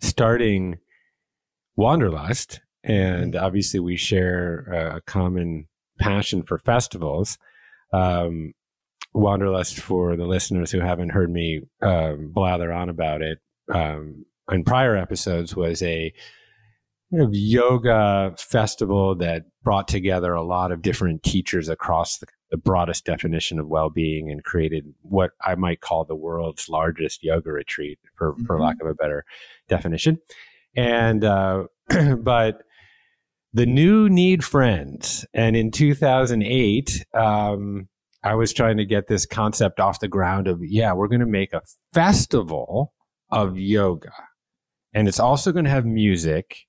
[0.00, 0.78] starting
[1.76, 3.44] wanderlust and mm-hmm.
[3.44, 5.66] obviously we share a common
[5.98, 7.38] passion for festivals
[7.92, 8.52] um,
[9.12, 13.38] wanderlust for the listeners who haven't heard me um, blather on about it
[13.72, 16.12] um, in prior episodes was a
[17.10, 22.56] kind of yoga festival that brought together a lot of different teachers across the, the
[22.56, 27.98] broadest definition of well-being and created what I might call the world's largest yoga retreat,
[28.16, 28.44] for, mm-hmm.
[28.44, 29.24] for lack of a better
[29.68, 30.18] definition.
[30.76, 31.64] And uh,
[32.18, 32.62] but
[33.52, 37.04] the new need friends, and in 2008.
[37.14, 37.88] Um,
[38.24, 41.26] I was trying to get this concept off the ground of, yeah, we're going to
[41.26, 41.60] make a
[41.92, 42.94] festival
[43.30, 44.12] of yoga.
[44.94, 46.60] And it's also going to have music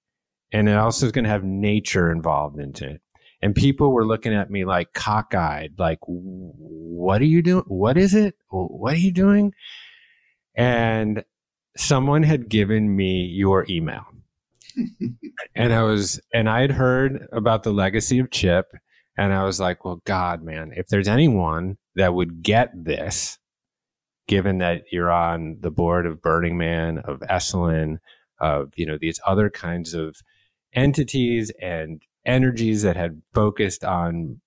[0.56, 3.02] and it also is going to have nature involved into it.
[3.42, 7.66] And people were looking at me like cockeyed, like, what are you doing?
[7.68, 8.36] What is it?
[8.50, 9.54] What are you doing?
[10.56, 11.26] And
[11.76, 14.06] someone had given me your email.
[15.56, 18.68] and I was, and I had heard about the legacy of Chip.
[19.18, 23.38] And I was like, well, God, man, if there's anyone that would get this,
[24.30, 27.98] given that you're on the board of Burning Man, of Esalen,
[28.40, 30.16] of, you know, these other kinds of
[30.76, 34.42] entities and energies that had focused on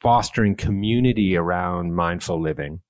[0.00, 2.80] fostering community around mindful living,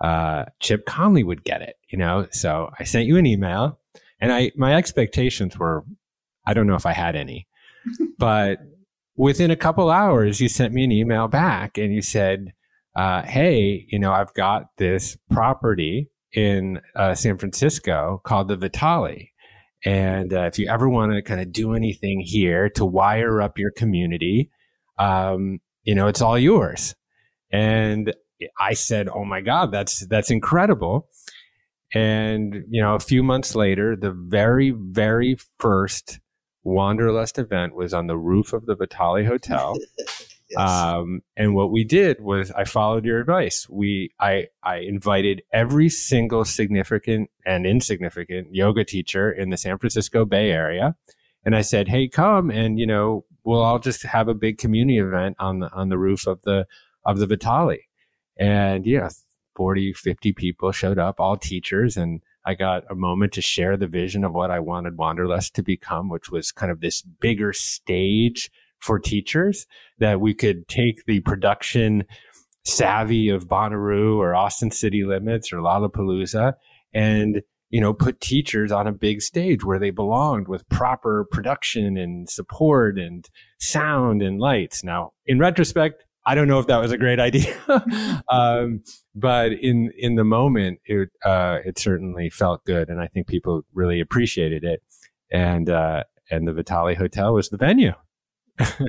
[0.00, 2.26] uh, Chip Conley would get it, you know?
[2.30, 3.78] So I sent you an email
[4.20, 5.84] and I, my expectations were,
[6.46, 7.46] I don't know if I had any,
[8.18, 8.58] but
[9.16, 12.52] within a couple hours, you sent me an email back and you said,
[12.96, 19.30] uh, Hey, you know, I've got this property in uh, San Francisco called the Vitale.
[19.84, 23.58] And uh, if you ever want to kind of do anything here to wire up
[23.58, 24.50] your community,
[24.98, 26.94] um, you know, it's all yours.
[27.52, 28.14] And
[28.58, 31.08] I said, "Oh my God, that's that's incredible!"
[31.92, 36.18] And you know, a few months later, the very very first
[36.64, 39.76] Wanderlust event was on the roof of the Vitale Hotel.
[40.56, 43.66] Um, and what we did was I followed your advice.
[43.68, 50.24] We I I invited every single significant and insignificant yoga teacher in the San Francisco
[50.24, 50.96] Bay Area.
[51.44, 54.98] And I said, "Hey, come and you know, we'll all just have a big community
[54.98, 56.66] event on the on the roof of the
[57.04, 57.78] of the Vitale."
[58.36, 59.10] And yeah,
[59.56, 63.86] 40, 50 people showed up, all teachers and I got a moment to share the
[63.86, 68.50] vision of what I wanted Wanderlust to become, which was kind of this bigger stage
[68.84, 69.66] for teachers
[69.98, 72.04] that we could take the production
[72.64, 76.54] savvy of Bonnaroo or Austin City Limits or Lollapalooza
[76.92, 81.96] and you know put teachers on a big stage where they belonged with proper production
[81.96, 84.84] and support and sound and lights.
[84.84, 87.54] Now, in retrospect, I don't know if that was a great idea,
[88.28, 88.82] um,
[89.14, 93.62] but in in the moment, it uh, it certainly felt good, and I think people
[93.72, 94.82] really appreciated it.
[95.30, 97.94] And uh, and the Vitale Hotel was the venue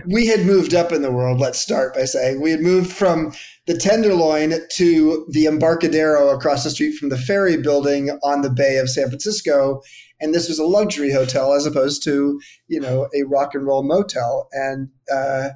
[0.06, 1.40] we had moved up in the world.
[1.40, 3.34] Let's start by saying we had moved from
[3.66, 8.78] the Tenderloin to the Embarcadero across the street from the ferry building on the Bay
[8.78, 9.82] of San Francisco.
[10.22, 13.84] And this was a luxury hotel as opposed to, you know, a rock and roll
[13.84, 14.48] motel.
[14.52, 15.50] And uh,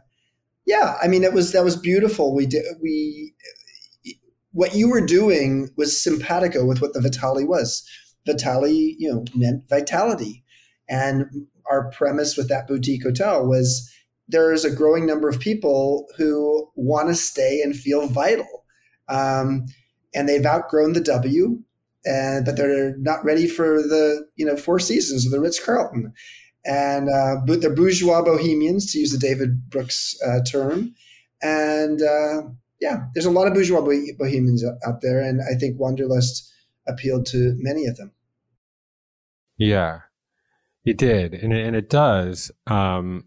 [0.66, 2.34] yeah, I mean, it was that was beautiful.
[2.36, 3.34] We did we
[4.52, 7.88] what you were doing was simpatico with what the Vitale was.
[8.26, 10.44] Vitale, you know, meant vitality.
[10.90, 11.28] And
[11.70, 13.90] our premise with that boutique hotel was
[14.30, 18.64] there is a growing number of people who want to stay and feel vital.
[19.10, 19.66] Um,
[20.14, 21.60] and they've outgrown the W,
[22.06, 26.14] and but they're not ready for the you know Four Seasons or the Ritz Carlton,
[26.66, 30.96] and uh, they're bourgeois bohemians to use the David Brooks uh, term,
[31.42, 32.42] and uh,
[32.80, 36.52] yeah, there's a lot of bourgeois bohemians out there, and I think Wanderlust
[36.88, 38.12] appealed to many of them.
[39.58, 40.02] Yeah,
[40.86, 42.52] it did, and it, and it does.
[42.66, 43.26] Um,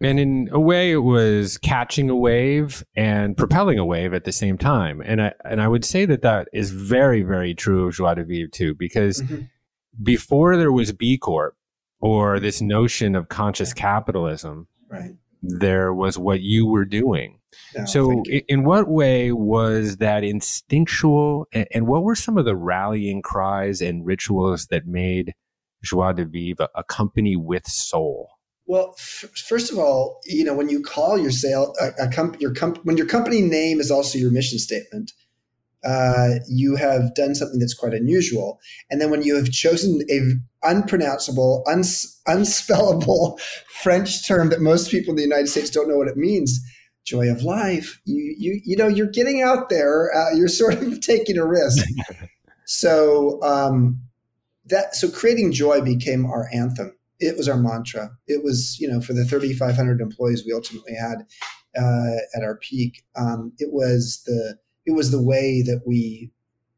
[0.00, 4.32] and in a way, it was catching a wave and propelling a wave at the
[4.32, 5.02] same time.
[5.04, 8.24] And I and I would say that that is very, very true of Joie de
[8.24, 9.42] Vivre too, because mm-hmm.
[10.02, 11.54] before there was B Corp
[12.00, 15.16] or this notion of conscious capitalism, right.
[15.42, 17.38] there was what you were doing.
[17.76, 23.22] No, so, in what way was that instinctual, and, what were some of the rallying
[23.22, 25.34] cries and rituals that made
[25.82, 28.30] Joie de Vivre a company with soul?
[28.70, 32.40] Well, f- first of all, you know when you call your sale a, a comp-
[32.40, 35.12] your comp- when your company name is also your mission statement,
[35.82, 38.60] uh, you have done something that's quite unusual.
[38.88, 40.20] And then when you have chosen a
[40.62, 43.40] unpronounceable, uns- unspellable
[43.82, 46.60] French term that most people in the United States don't know what it means,
[47.02, 50.14] joy of life, you you you know you're getting out there.
[50.14, 51.84] Uh, you're sort of taking a risk.
[52.66, 54.00] so um,
[54.66, 58.10] that so creating joy became our anthem it was our mantra.
[58.26, 61.26] It was, you know, for the 3,500 employees we ultimately had
[61.78, 63.02] uh, at our peak.
[63.16, 66.32] Um, it was the it was the way that we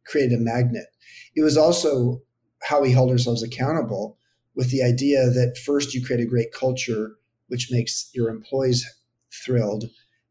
[0.04, 0.86] created a magnet.
[1.34, 2.20] It was also
[2.62, 4.18] how we held ourselves accountable
[4.54, 7.16] with the idea that first you create a great culture,
[7.48, 8.84] which makes your employees
[9.32, 9.84] thrilled,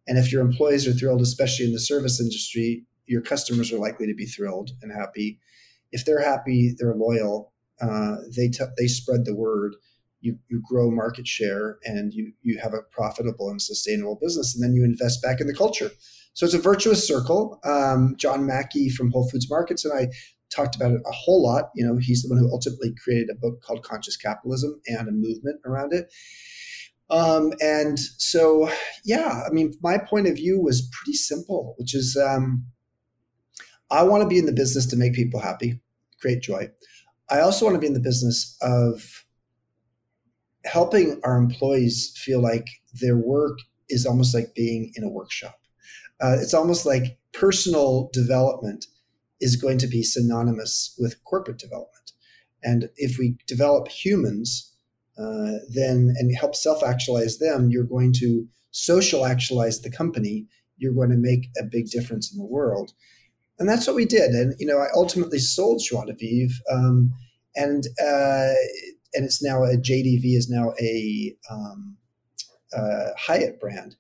[0.08, 4.08] and if your employees are thrilled, especially in the service industry, your customers are likely
[4.08, 5.40] to be thrilled and happy.
[5.92, 7.54] If they're happy, they're loyal.
[7.82, 9.76] Uh, they t- they spread the word
[10.22, 14.64] you, you grow market share and you, you have a profitable and sustainable business, and
[14.64, 15.92] then you invest back in the culture.
[16.34, 17.60] So it's a virtuous circle.
[17.64, 20.08] Um, John Mackey from Whole Foods Markets and I
[20.50, 21.72] talked about it a whole lot.
[21.76, 25.12] You know, he's the one who ultimately created a book called Conscious Capitalism and a
[25.12, 26.14] movement around it.
[27.10, 28.70] Um, and so,
[29.04, 32.66] yeah, I mean, my point of view was pretty simple, which is um,
[33.90, 35.82] I want to be in the business to make people happy,
[36.22, 36.70] create joy.
[37.30, 39.21] I also want to be in the business of
[40.66, 42.68] helping our employees feel like
[43.02, 43.58] their work
[43.90, 45.60] is almost like being in a workshop.
[46.22, 48.86] Uh, it's almost like personal development
[49.40, 52.12] is going to be synonymous with corporate development.
[52.64, 54.72] And if we develop humans,
[55.18, 60.48] uh, then and help self-actualize them, you're going to social actualize the company.
[60.78, 62.94] You're going to make a big difference in the world,
[63.60, 64.32] and that's what we did.
[64.32, 67.14] And you know, I ultimately sold Joie de um,
[67.56, 68.54] and uh,
[69.14, 71.98] and it's now a JDV is now a um,
[72.76, 73.96] uh, Hyatt brand.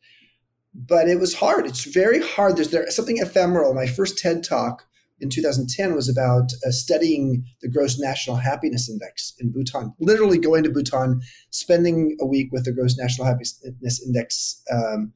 [0.73, 1.65] But it was hard.
[1.65, 2.55] It's very hard.
[2.55, 3.73] There's there something ephemeral.
[3.73, 4.85] My first TED talk
[5.19, 9.93] in 2010 was about uh, studying the gross national happiness index in Bhutan.
[9.99, 15.13] Literally going to Bhutan, spending a week with the gross national happiness index um,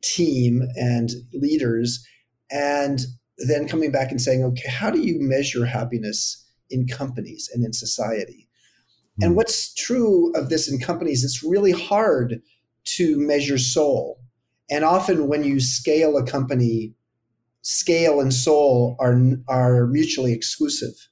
[0.00, 2.04] team and leaders,
[2.50, 3.00] and
[3.38, 7.72] then coming back and saying, okay, how do you measure happiness in companies and in
[7.72, 8.48] society?
[9.20, 9.36] And hmm.
[9.36, 12.40] what's true of this in companies, it's really hard
[12.84, 14.18] to measure soul.
[14.70, 16.94] And often when you scale a company,
[17.62, 21.08] scale and soul are, are mutually exclusive.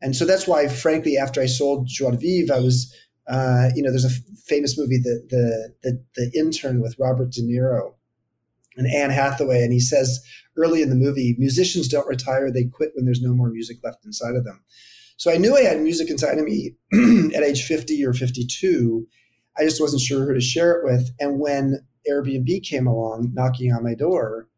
[0.00, 2.94] And so that's why, frankly, after I sold Joie de Vivre, I was,
[3.28, 7.42] uh, you know, there's a famous movie, the, the, the, the Intern with Robert De
[7.42, 7.94] Niro
[8.76, 9.62] and Anne Hathaway.
[9.62, 10.20] And he says
[10.56, 14.04] early in the movie, musicians don't retire, they quit when there's no more music left
[14.04, 14.64] inside of them.
[15.22, 16.74] So I knew I had music inside of me
[17.32, 19.06] at age 50 or 52.
[19.56, 21.10] I just wasn't sure who to share it with.
[21.20, 24.48] And when Airbnb came along knocking on my door,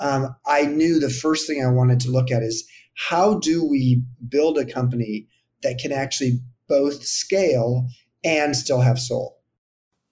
[0.00, 4.02] um, I knew the first thing I wanted to look at is how do we
[4.28, 5.28] build a company
[5.62, 7.86] that can actually both scale
[8.24, 9.38] and still have soul?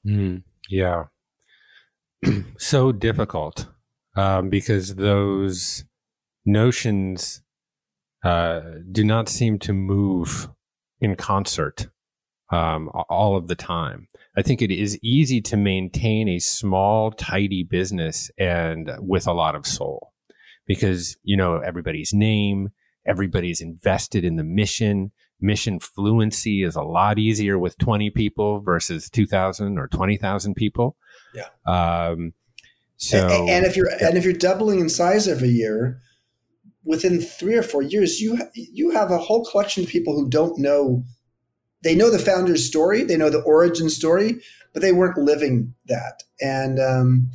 [0.06, 1.06] Mm, yeah.
[2.58, 3.66] so difficult
[4.14, 5.84] um, because those
[6.44, 7.42] notions
[8.24, 8.60] uh,
[8.90, 10.48] do not seem to move
[11.00, 11.88] in concert
[12.50, 14.08] um, all of the time.
[14.36, 19.54] I think it is easy to maintain a small, tidy business and with a lot
[19.54, 20.12] of soul
[20.66, 22.68] because, you know, everybody's name,
[23.06, 25.12] everybody's invested in the mission.
[25.40, 30.96] Mission fluency is a lot easier with 20 people versus 2,000 or 20,000 people.
[31.34, 31.48] Yeah.
[31.66, 32.32] Um,
[32.96, 34.08] so, and, and if you're, yeah.
[34.08, 36.00] and if you're doubling in size every year,
[36.86, 40.58] within three or four years, you you have a whole collection of people who don't
[40.58, 41.04] know.
[41.82, 44.40] They know the founder's story, they know the origin story,
[44.72, 46.22] but they weren't living that.
[46.40, 47.30] And um,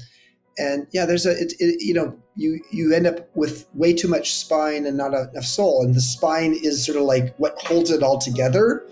[0.57, 4.07] and yeah, there's a it, it, you know you you end up with way too
[4.07, 7.91] much spine and not enough soul, and the spine is sort of like what holds
[7.91, 8.87] it all together.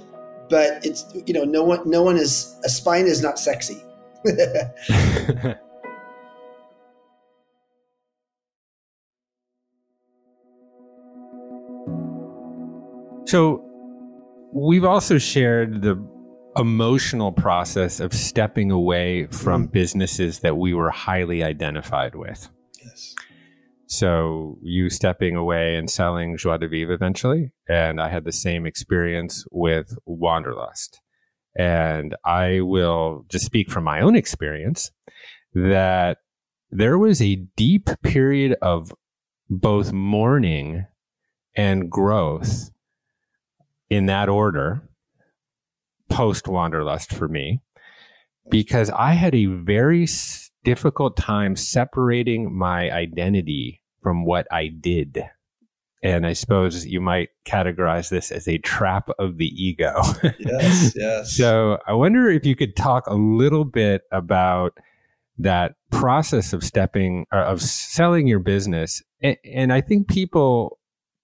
[0.50, 3.82] But it's you know no one no one is a spine is not sexy.
[13.30, 13.64] So
[14.52, 16.04] we've also shared the
[16.58, 19.72] emotional process of stepping away from mm-hmm.
[19.72, 22.50] businesses that we were highly identified with.
[22.84, 23.14] Yes.
[23.86, 28.66] So you stepping away and selling Joie de Vivre eventually, and I had the same
[28.66, 31.00] experience with Wanderlust.
[31.56, 34.90] And I will just speak from my own experience
[35.54, 36.18] that
[36.72, 38.92] there was a deep period of
[39.52, 40.88] both mourning
[41.56, 42.72] and growth
[43.90, 44.82] in that order
[46.10, 47.62] post Wanderlust for me
[48.50, 50.08] because I had a very
[50.64, 55.24] difficult time separating my identity from what I did.
[56.02, 59.94] And I suppose you might categorize this as a trap of the ego.
[60.40, 61.34] yes, yes.
[61.34, 64.78] So I wonder if you could talk a little bit about
[65.38, 69.02] that process of stepping, uh, of selling your business.
[69.22, 70.79] And, and I think people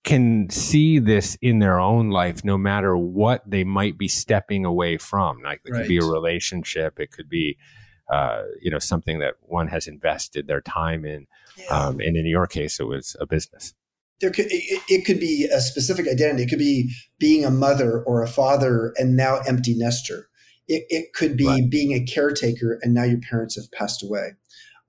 [0.05, 4.97] can see this in their own life no matter what they might be stepping away
[4.97, 5.81] from like it right.
[5.81, 7.57] could be a relationship it could be
[8.13, 11.25] uh, you know something that one has invested their time in
[11.57, 11.65] yeah.
[11.65, 13.73] um, and in your case it was a business
[14.21, 18.03] there could it, it, could be a specific identity it could be being a mother
[18.03, 20.29] or a father and now empty nester
[20.67, 21.69] it, it could be right.
[21.69, 24.33] being a caretaker and now your parents have passed away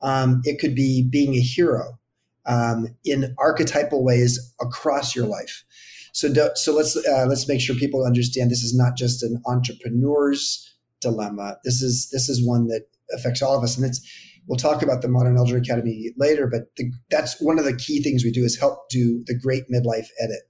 [0.02, 1.98] um, it could be being a hero
[2.46, 5.64] um, in archetypal ways across your life.
[6.12, 9.42] So, do, so let's uh, let's make sure people understand this is not just an
[9.46, 11.56] entrepreneur's dilemma.
[11.64, 14.00] This is this is one that affects all of us, and it's
[14.46, 16.46] we'll talk about the Modern Elder Academy later.
[16.46, 19.64] But the, that's one of the key things we do is help do the great
[19.70, 20.40] midlife edit.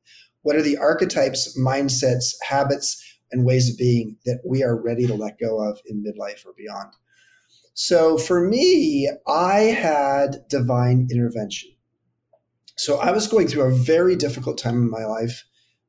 [0.43, 5.15] What are the archetypes, mindsets, habits, and ways of being that we are ready to
[5.15, 6.93] let go of in midlife or beyond?
[7.75, 11.71] So for me, I had divine intervention.
[12.77, 15.45] So I was going through a very difficult time in my life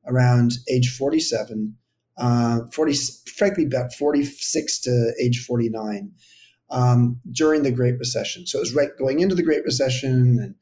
[0.06, 1.76] around age 47,
[2.16, 2.94] uh, 40,
[3.36, 6.12] frankly, about 46 to age 49
[6.70, 8.46] um, during the Great Recession.
[8.46, 10.54] So it was right going into the Great Recession and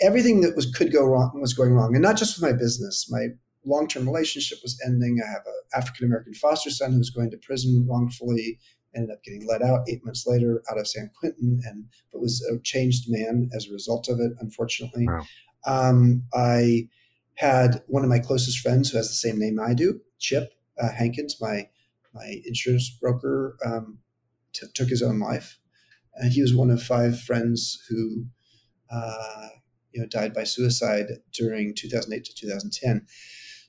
[0.00, 1.94] everything that was could go wrong was going wrong.
[1.94, 3.28] And not just with my business, my
[3.64, 5.20] long-term relationship was ending.
[5.24, 8.58] I have an African American foster son who was going to prison wrongfully,
[8.94, 12.44] ended up getting let out eight months later out of San Quentin, and but was
[12.52, 14.32] a changed man as a result of it.
[14.40, 15.24] Unfortunately, wow.
[15.66, 16.88] Um, I
[17.34, 20.92] had one of my closest friends who has the same name I do, Chip uh,
[20.92, 21.68] Hankins, my
[22.14, 23.98] my insurance broker, um,
[24.52, 25.58] t- took his own life,
[26.16, 28.26] and he was one of five friends who,
[28.90, 29.48] uh,
[29.92, 33.06] you know, died by suicide during 2008 to 2010.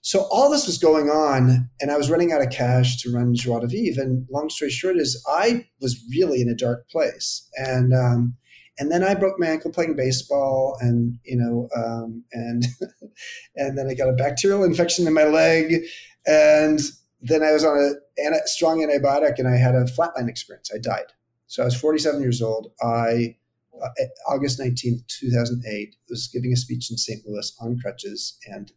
[0.01, 3.33] So all this was going on, and I was running out of cash to run
[3.33, 4.03] Joie de Vivre.
[4.03, 8.35] And long story short is, I was really in a dark place, and um,
[8.79, 12.65] and then I broke my ankle playing baseball, and you know, um, and
[13.55, 15.83] and then I got a bacterial infection in my leg,
[16.25, 16.79] and
[17.21, 20.71] then I was on a, strong antibiotic, and I had a flatline experience.
[20.73, 21.05] I died.
[21.47, 22.71] So I was 47 years old.
[22.81, 23.37] I
[23.81, 23.89] uh,
[24.27, 27.25] August 19th, 2008, was giving a speech in St.
[27.25, 28.71] Louis on crutches and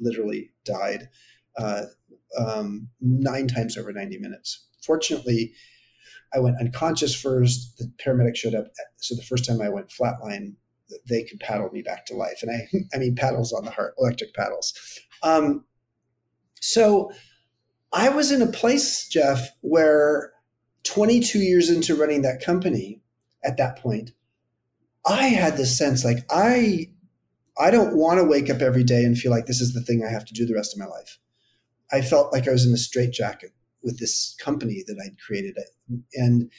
[0.00, 1.08] literally died
[1.56, 1.84] uh,
[2.38, 4.66] um, nine times over 90 minutes.
[4.82, 5.52] Fortunately,
[6.34, 7.78] I went unconscious first.
[7.78, 8.66] The paramedic showed up.
[8.96, 10.54] So the first time I went flatline,
[11.08, 12.42] they could paddle me back to life.
[12.42, 14.74] And I, I mean, paddles on the heart, electric paddles.
[15.22, 15.64] Um,
[16.60, 17.12] so
[17.92, 20.32] I was in a place, Jeff, where
[20.84, 23.00] 22 years into running that company
[23.44, 24.12] at that point,
[25.06, 26.88] I had this sense like I
[27.58, 30.04] I don't want to wake up every day and feel like this is the thing
[30.04, 31.18] I have to do the rest of my life.
[31.90, 33.50] I felt like I was in a straitjacket
[33.82, 35.58] with this company that I'd created.
[36.14, 36.50] And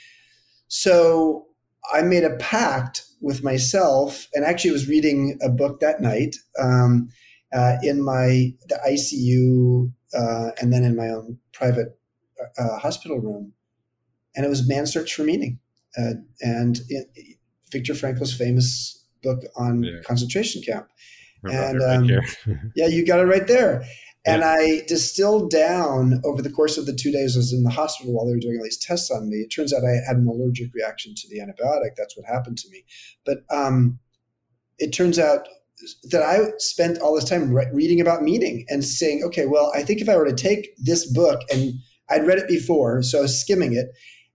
[0.68, 1.48] so
[1.94, 7.10] I made a pact with myself, and actually was reading a book that night um,
[7.54, 12.00] uh, in my the ICU, uh, and then in my own private
[12.58, 13.54] uh, hospital room,
[14.36, 15.60] and it was "Man's Search for Meaning,"
[15.98, 17.38] uh, and it,
[17.72, 20.00] Viktor Frankl's famous book on yeah.
[20.06, 20.88] concentration camp.
[21.44, 22.10] and um,
[22.76, 23.84] yeah, you got it right there.
[24.26, 24.44] And.
[24.44, 28.14] I distilled down over the course of the two days I was in the hospital
[28.14, 29.38] while they were doing all these tests on me.
[29.38, 31.96] It turns out I had an allergic reaction to the antibiotic.
[31.98, 32.84] That's what happened to me.
[33.26, 34.00] But um,
[34.78, 35.48] it turns out
[36.12, 39.84] that I spent all this time re- reading about meaning and saying, okay, well, I
[39.84, 41.74] think if I were to take this book and
[42.10, 43.88] I'd read it before, so I was skimming it.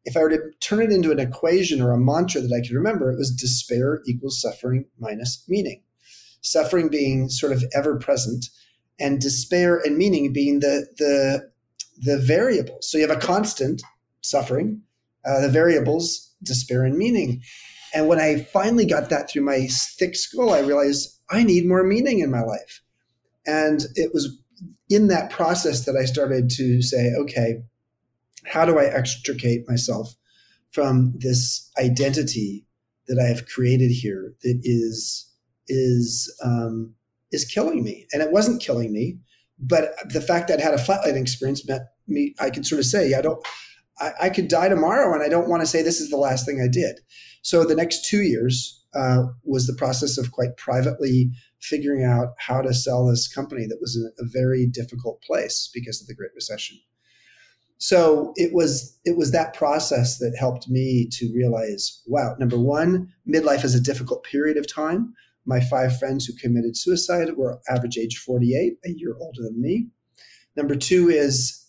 [0.06, 2.76] If I were to turn it into an equation or a mantra that I could
[2.76, 5.82] remember, it was despair equals suffering minus meaning.
[6.40, 8.46] Suffering being sort of ever present,
[8.98, 11.50] and despair and meaning being the the
[11.98, 12.90] the variables.
[12.90, 13.82] So you have a constant
[14.20, 14.82] suffering,
[15.24, 17.42] uh, the variables despair and meaning.
[17.94, 19.68] And when I finally got that through my
[19.98, 22.82] thick skull, I realized I need more meaning in my life.
[23.46, 24.36] And it was
[24.90, 27.62] in that process that I started to say, okay,
[28.44, 30.14] how do I extricate myself
[30.72, 32.66] from this identity
[33.06, 35.30] that I have created here that is
[35.66, 36.94] is um,
[37.34, 38.06] is killing me?
[38.12, 39.18] And it wasn't killing me,
[39.58, 42.34] but the fact that I had a flatlining experience meant me.
[42.40, 43.44] I could sort of say, I don't.
[44.00, 46.44] I, I could die tomorrow, and I don't want to say this is the last
[46.46, 47.00] thing I did.
[47.42, 51.30] So the next two years uh, was the process of quite privately
[51.60, 56.00] figuring out how to sell this company that was in a very difficult place because
[56.00, 56.78] of the Great Recession.
[57.78, 63.12] So it was it was that process that helped me to realize, wow, number one,
[63.28, 65.14] midlife is a difficult period of time.
[65.46, 69.88] My five friends who committed suicide were average age 48, a year older than me.
[70.56, 71.66] Number two is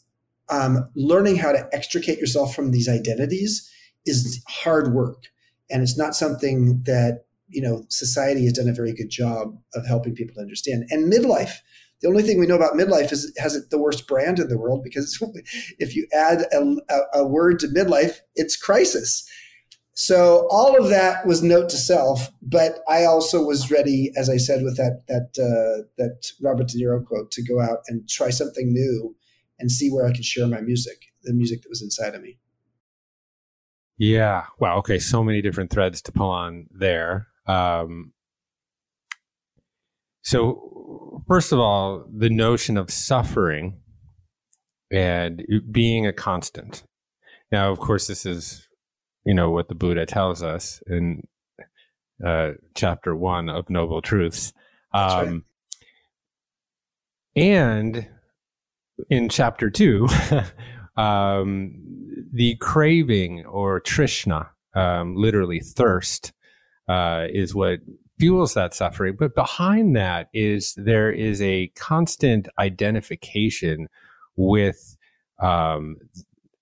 [0.50, 3.70] um, learning how to extricate yourself from these identities
[4.06, 5.24] is hard work,
[5.72, 9.86] and it's not something that you know, society has done a very good job of
[9.86, 10.86] helping people understand.
[10.90, 11.58] And midlife,
[12.02, 14.58] the only thing we know about midlife is it has the worst brand in the
[14.58, 15.22] world because
[15.80, 16.76] if you add a,
[17.14, 19.28] a word to midlife, it's crisis.
[19.96, 24.36] So all of that was note to self, but I also was ready, as I
[24.36, 28.30] said, with that that uh, that Robert De Niro quote, to go out and try
[28.30, 29.16] something new
[29.58, 32.38] and see where I could share my music, the music that was inside of me.
[33.98, 34.44] Yeah.
[34.60, 34.78] Wow.
[34.80, 35.00] Okay.
[35.00, 37.28] So many different threads to pull on there.
[37.48, 38.12] Um,
[40.24, 43.80] so, first of all, the notion of suffering
[44.92, 46.84] and being a constant.
[47.52, 48.65] Now, of course, this is,
[49.26, 51.28] you know, what the Buddha tells us in
[52.26, 54.54] uh, chapter one of Noble Truths.
[54.94, 55.44] Um,
[57.36, 57.44] right.
[57.44, 58.08] And
[59.10, 60.08] in chapter two,
[60.98, 61.74] um,
[62.32, 66.32] the craving or trishna, um, literally thirst,
[66.88, 67.80] uh, is what
[68.20, 69.16] fuels that suffering.
[69.20, 73.88] But behind that is there is a constant identification
[74.38, 74.96] with
[75.42, 75.98] um,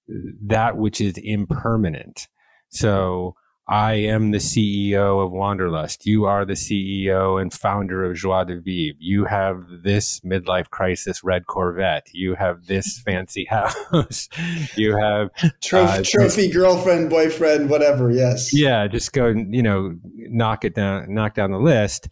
[0.07, 2.27] that which is impermanent.
[2.73, 3.35] So
[3.67, 6.05] I am the CEO of Wanderlust.
[6.05, 8.97] You are the CEO and founder of Joie de Vivre.
[8.99, 12.07] You have this midlife crisis red Corvette.
[12.11, 14.27] You have this fancy house.
[14.75, 15.29] you have
[15.61, 18.11] trophy, uh, trophy girlfriend, boyfriend, whatever.
[18.11, 18.53] Yes.
[18.53, 18.87] Yeah.
[18.87, 22.09] Just go, you know, knock it down, knock down the list.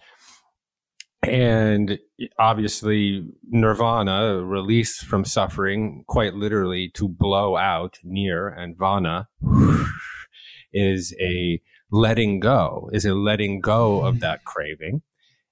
[1.24, 2.00] And
[2.40, 9.28] obviously, nirvana, release from suffering, quite literally to blow out near and vana
[10.74, 11.62] is a
[11.92, 15.02] letting go, is a letting go of that craving.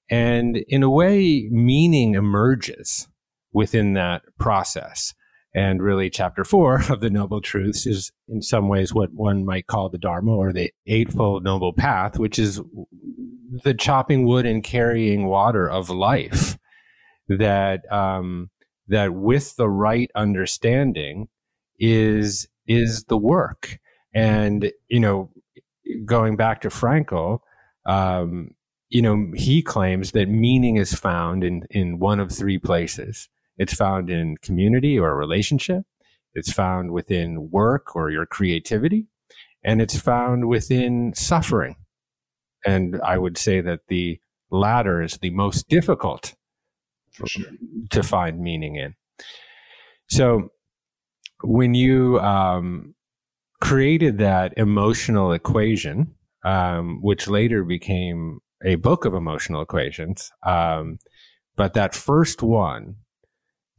[0.10, 3.08] And in a way, meaning emerges
[3.52, 5.14] within that process.
[5.54, 9.68] And really, chapter four of the Noble Truths is in some ways what one might
[9.68, 12.62] call the Dharma or the Eightfold Noble Path, which is
[13.64, 16.58] the chopping wood and carrying water of life.
[17.28, 18.50] That, um,
[18.88, 21.28] that with the right understanding
[21.78, 23.78] is, is the work.
[24.14, 25.30] And, you know,
[26.06, 27.40] going back to Frankl,
[27.86, 28.52] um,
[28.90, 33.30] you know, he claims that meaning is found in, in one of three places.
[33.58, 35.84] It's found in community or relationship.
[36.34, 39.08] It's found within work or your creativity.
[39.64, 41.76] And it's found within suffering.
[42.66, 46.36] And I would say that the latter is the most difficult
[47.12, 47.28] sure.
[47.90, 48.96] to find meaning in.
[50.08, 50.50] So
[51.44, 52.96] when you um,
[53.62, 60.32] created that emotional equation, um, which later became a book of emotional equations.
[60.44, 61.00] Um,
[61.56, 62.96] but that first one,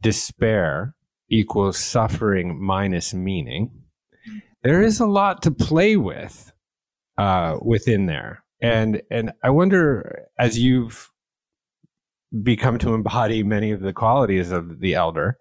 [0.01, 0.95] despair
[1.29, 3.71] equals suffering minus meaning.
[4.63, 6.51] There is a lot to play with
[7.17, 11.09] uh, within there, and and I wonder as you've
[12.43, 15.37] become to embody many of the qualities of the elder,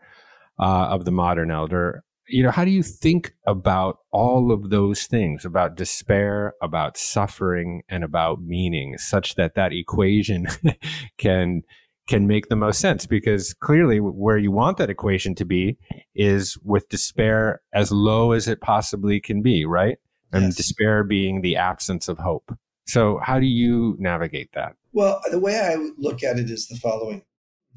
[0.58, 5.04] uh, of the modern elder you know, how do you think about all of those
[5.04, 10.46] things about despair, about suffering, and about meaning, such that that equation
[11.18, 11.62] can
[12.08, 13.06] can make the most sense?
[13.06, 15.76] Because clearly, where you want that equation to be
[16.14, 19.98] is with despair as low as it possibly can be, right?
[20.32, 20.56] And yes.
[20.56, 22.56] despair being the absence of hope.
[22.86, 24.74] So, how do you navigate that?
[24.92, 27.22] Well, the way I look at it is the following.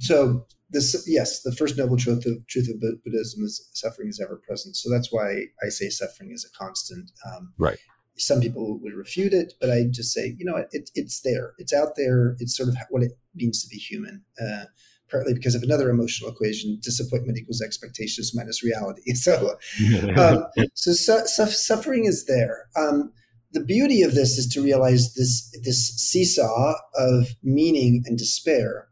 [0.03, 4.41] So, this yes, the first noble truth of truth of Buddhism is suffering is ever
[4.45, 4.75] present.
[4.75, 7.11] So that's why I say suffering is a constant.
[7.25, 7.77] Um, right.
[8.17, 11.53] Some people would refute it, but I just say, you know, it, it's there.
[11.57, 12.35] It's out there.
[12.39, 14.23] It's sort of what it means to be human.
[14.39, 14.65] Uh,
[15.09, 19.01] partly because of another emotional equation: disappointment equals expectations minus reality.
[19.15, 19.57] So,
[20.17, 22.67] um, so su- su- suffering is there.
[22.75, 23.13] Um,
[23.51, 28.87] the beauty of this is to realize this this seesaw of meaning and despair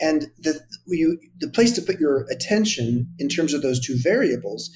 [0.00, 4.70] and the you, the place to put your attention in terms of those two variables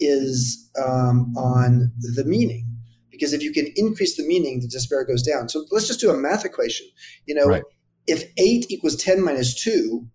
[0.00, 2.66] is um, on the meaning
[3.10, 6.10] because if you can increase the meaning the despair goes down so let's just do
[6.10, 6.86] a math equation
[7.26, 7.62] you know right.
[8.06, 10.06] if 8 equals 10 minus 2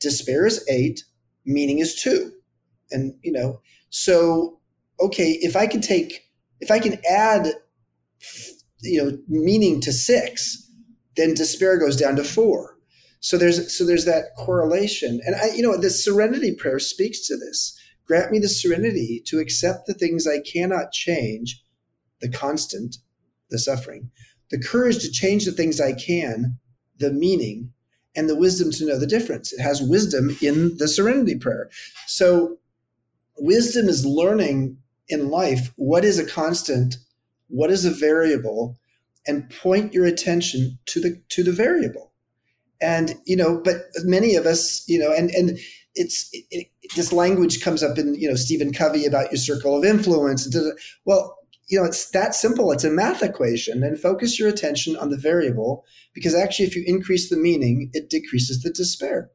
[0.00, 1.04] despair is 8
[1.46, 2.32] meaning is 2
[2.90, 4.58] and you know so
[5.00, 6.28] okay if i can take
[6.60, 7.52] if i can add
[8.84, 10.70] you know meaning to six,
[11.16, 12.73] then despair goes down to four.
[13.24, 17.38] So there's so there's that correlation, and I you know the serenity prayer speaks to
[17.38, 17.74] this.
[18.06, 21.64] Grant me the serenity to accept the things I cannot change,
[22.20, 22.98] the constant,
[23.48, 24.10] the suffering,
[24.50, 26.58] the courage to change the things I can,
[26.98, 27.72] the meaning,
[28.14, 29.54] and the wisdom to know the difference.
[29.54, 31.70] It has wisdom in the serenity prayer.
[32.06, 32.58] So
[33.38, 34.76] wisdom is learning
[35.08, 36.98] in life what is a constant
[37.48, 38.76] what is a variable
[39.26, 42.12] and point your attention to the to the variable
[42.80, 45.58] and you know but many of us you know and and
[45.94, 46.66] it's it, it,
[46.96, 50.54] this language comes up in you know stephen covey about your circle of influence
[51.04, 51.36] well
[51.68, 55.16] you know it's that simple it's a math equation and focus your attention on the
[55.16, 59.30] variable because actually if you increase the meaning it decreases the despair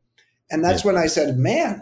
[0.51, 0.91] and that's yeah.
[0.91, 1.81] when i said man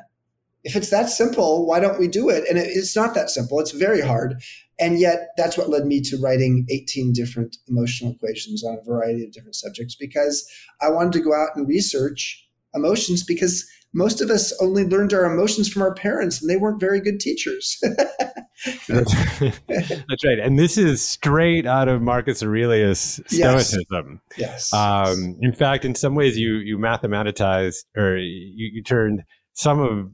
[0.67, 2.43] if it's that simple, why don't we do it?
[2.49, 3.57] And it's not that simple.
[3.61, 4.41] It's very hard.
[4.79, 9.23] And yet, that's what led me to writing 18 different emotional equations on a variety
[9.23, 10.47] of different subjects because
[10.81, 15.25] I wanted to go out and research emotions because most of us only learned our
[15.25, 17.81] emotions from our parents and they weren't very good teachers.
[18.87, 19.13] that's,
[19.67, 20.39] that's, right.
[20.41, 24.21] And this is straight out of Marcus Aurelius Stoicism.
[24.37, 24.71] Yes.
[24.71, 24.73] yes.
[24.73, 29.23] Um, in fact, in some ways, you, you mathematized or you, you turned
[29.53, 30.11] some of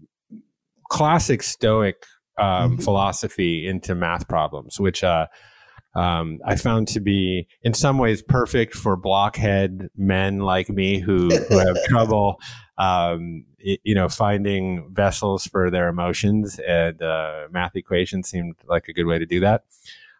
[0.90, 2.06] classic Stoic
[2.38, 2.82] um, mm-hmm.
[2.82, 5.28] philosophy into math problems, which uh,
[5.96, 11.30] um, I found to be in some ways perfect for blockhead men like me who,
[11.30, 12.40] who have trouble,
[12.78, 16.60] um, you know, finding vessels for their emotions.
[16.68, 19.66] And uh, math equations seemed like a good way to do that.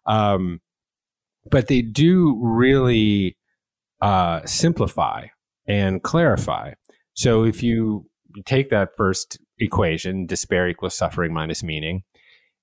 [0.06, 0.62] Um,
[1.50, 3.38] but they do really
[4.02, 5.28] uh, simplify
[5.66, 6.74] and clarify.
[7.14, 8.06] So if you
[8.46, 12.04] take that first equation, despair equals suffering minus meaning.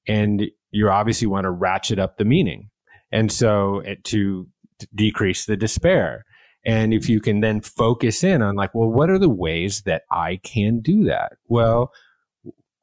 [0.06, 2.70] And you obviously want to ratchet up the meaning.
[3.12, 4.48] And so it, to
[4.94, 6.24] decrease the despair.
[6.64, 10.02] And if you can then focus in on like, well, what are the ways that
[10.10, 11.32] I can do that?
[11.46, 11.92] Well,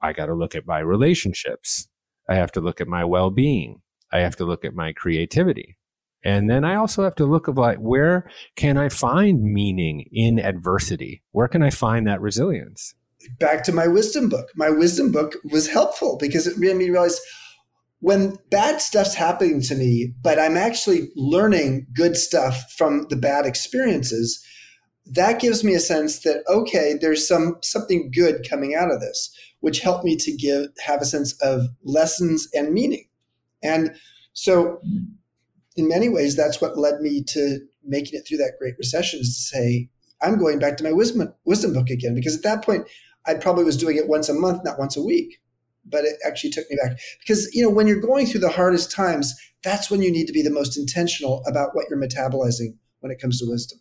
[0.02, 1.88] I got to look at my relationships.
[2.30, 3.82] I have to look at my well being.
[4.12, 5.78] I have to look at my creativity.
[6.24, 10.40] And then I also have to look of like, where can I find meaning in
[10.40, 11.22] adversity?
[11.32, 12.96] Where can I find that resilience?
[13.40, 14.50] Back to my wisdom book.
[14.56, 17.20] My wisdom book was helpful because it made me realize
[18.00, 23.46] when bad stuff's happening to me, but I'm actually learning good stuff from the bad
[23.46, 24.44] experiences,
[25.14, 29.34] that gives me a sense that okay, there's some something good coming out of this,
[29.62, 33.08] which helped me to give have a sense of lessons and meaning.
[33.64, 33.96] And
[34.34, 34.80] so
[35.76, 39.36] in many ways, that's what led me to making it through that great recession is
[39.36, 39.90] to say,
[40.22, 42.88] I'm going back to my wisdom wisdom book again because at that point
[43.28, 45.40] I probably was doing it once a month, not once a week.
[45.90, 48.92] But it actually took me back because you know when you're going through the hardest
[48.92, 53.10] times, that's when you need to be the most intentional about what you're metabolizing when
[53.10, 53.80] it comes to wisdom.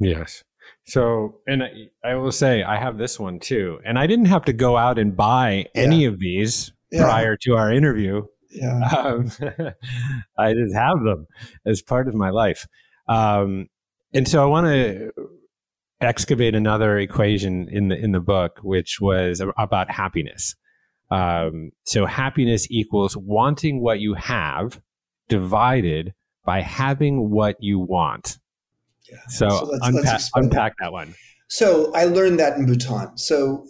[0.00, 0.42] Yes.
[0.86, 1.68] So, and I,
[2.04, 4.98] I will say I have this one too, and I didn't have to go out
[4.98, 5.82] and buy yeah.
[5.82, 7.02] any of these yeah.
[7.02, 8.22] prior to our interview.
[8.50, 8.80] Yeah.
[8.88, 9.30] Um,
[10.38, 11.26] I just have them
[11.64, 12.66] as part of my life.
[13.08, 13.68] Um,
[14.12, 15.12] and so I want to
[16.00, 20.54] excavate another equation in the in the book, which was about happiness.
[21.10, 24.80] Um, so happiness equals wanting what you have
[25.28, 28.38] divided by having what you want.
[29.10, 29.18] Yeah.
[29.28, 30.86] So, so let's, unpack, let's unpack that.
[30.86, 31.14] that one.
[31.48, 33.18] So I learned that in Bhutan.
[33.18, 33.66] So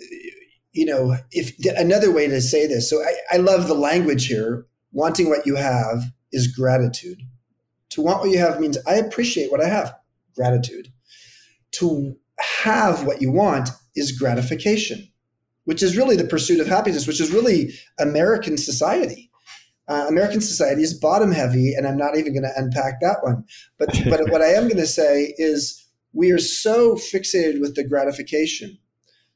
[0.73, 4.67] you know, if another way to say this, so I, I love the language here.
[4.93, 6.03] Wanting what you have
[6.33, 7.23] is gratitude.
[7.91, 9.95] To want what you have means I appreciate what I have.
[10.37, 10.90] Gratitude
[11.81, 12.17] to
[12.63, 15.09] have what you want is gratification,
[15.65, 19.31] which is really the pursuit of happiness, which is really American society.
[19.89, 23.45] Uh, American society is bottom heavy, and I'm not even going to unpack that one.
[23.79, 27.85] But but what I am going to say is we are so fixated with the
[27.85, 28.79] gratification,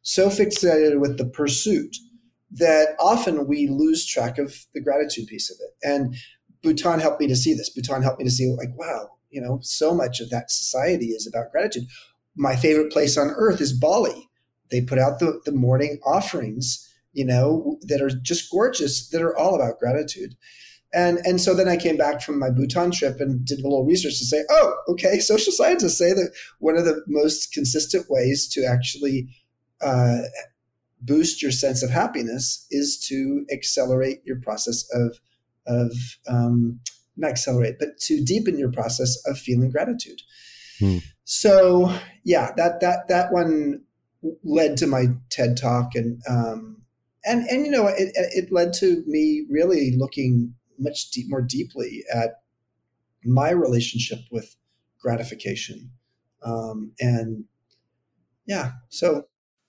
[0.02, 1.96] so fixated with the pursuit
[2.52, 5.74] that often we lose track of the gratitude piece of it.
[5.82, 6.14] And
[6.62, 7.68] Bhutan helped me to see this.
[7.68, 11.26] Bhutan helped me to see, like, wow, you know, so much of that society is
[11.26, 11.84] about gratitude.
[12.36, 14.28] My favorite place on earth is Bali.
[14.70, 19.36] They put out the, the morning offerings, you know, that are just gorgeous, that are
[19.36, 20.34] all about gratitude.
[20.92, 23.84] And, and so then I came back from my Bhutan trip and did a little
[23.84, 28.48] research to say, oh, okay, social scientists say that one of the most consistent ways
[28.48, 29.28] to actually
[29.80, 30.22] uh,
[31.00, 35.18] boost your sense of happiness is to accelerate your process of
[35.66, 35.92] of
[36.28, 36.80] um,
[37.16, 40.20] not accelerate, but to deepen your process of feeling gratitude.
[40.78, 40.98] Hmm.
[41.24, 43.82] So yeah, that that that one
[44.42, 46.82] led to my TED talk, and um,
[47.24, 52.04] and and you know it, it led to me really looking much deep, more deeply
[52.14, 52.42] at
[53.24, 54.54] my relationship with
[55.00, 55.90] gratification,
[56.44, 57.44] um, and
[58.46, 59.24] yeah, so.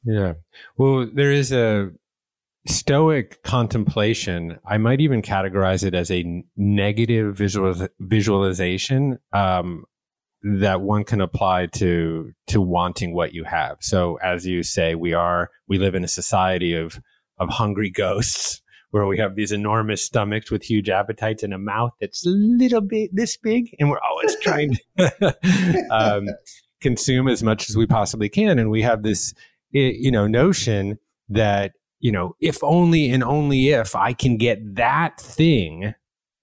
[0.08, 0.34] Yeah,
[0.78, 1.90] well, there is a
[2.68, 4.60] stoic contemplation.
[4.64, 9.18] I might even categorize it as a negative visualiz- visualization.
[9.34, 9.86] Um,
[10.46, 15.14] that one can apply to to wanting what you have so as you say we
[15.14, 17.00] are we live in a society of
[17.40, 21.92] of hungry ghosts where we have these enormous stomachs with huge appetites and a mouth
[22.00, 26.28] that's a little bit this big and we're always trying to um,
[26.80, 29.34] consume as much as we possibly can and we have this
[29.72, 31.72] you know notion that
[32.06, 35.96] you know, if only and only if I can get that thing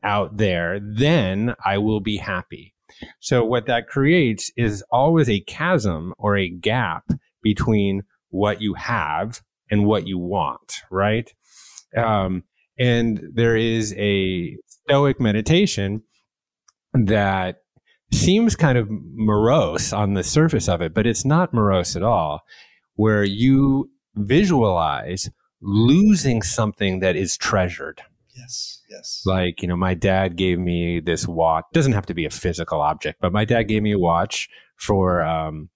[0.02, 2.74] out there, then I will be happy.
[3.20, 7.04] So what that creates is always a chasm or a gap
[7.42, 11.32] between what you have and what you want, right?
[11.96, 12.44] Um,
[12.78, 16.02] and there is a stoic meditation
[16.92, 17.56] that
[18.12, 22.42] seems kind of morose on the surface of it, but it's not morose at all,
[22.94, 25.30] where you visualize
[25.60, 28.02] losing something that is treasured.
[28.36, 29.22] Yes, yes.
[29.24, 31.64] Like, you know, my dad gave me this watch.
[31.72, 35.22] Doesn't have to be a physical object, but my dad gave me a watch for
[35.22, 35.68] um,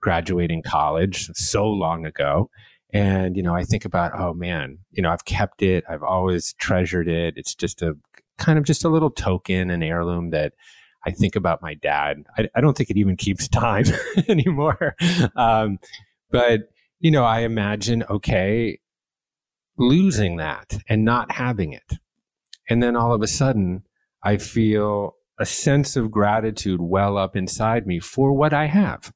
[0.00, 2.50] graduating college so long ago.
[2.92, 5.84] And, you know, I think about, oh man, you know, I've kept it.
[5.88, 7.34] I've always treasured it.
[7.36, 7.96] It's just a
[8.38, 10.54] kind of just a little token, an heirloom that
[11.06, 12.24] I think about my dad.
[12.36, 13.84] I, I don't think it even keeps time
[14.28, 14.96] anymore.
[15.36, 15.78] Um,
[16.30, 16.62] but,
[16.98, 18.80] you know, I imagine, okay,
[19.78, 21.94] losing that and not having it.
[22.70, 23.82] And then all of a sudden,
[24.22, 29.12] I feel a sense of gratitude well up inside me for what I have.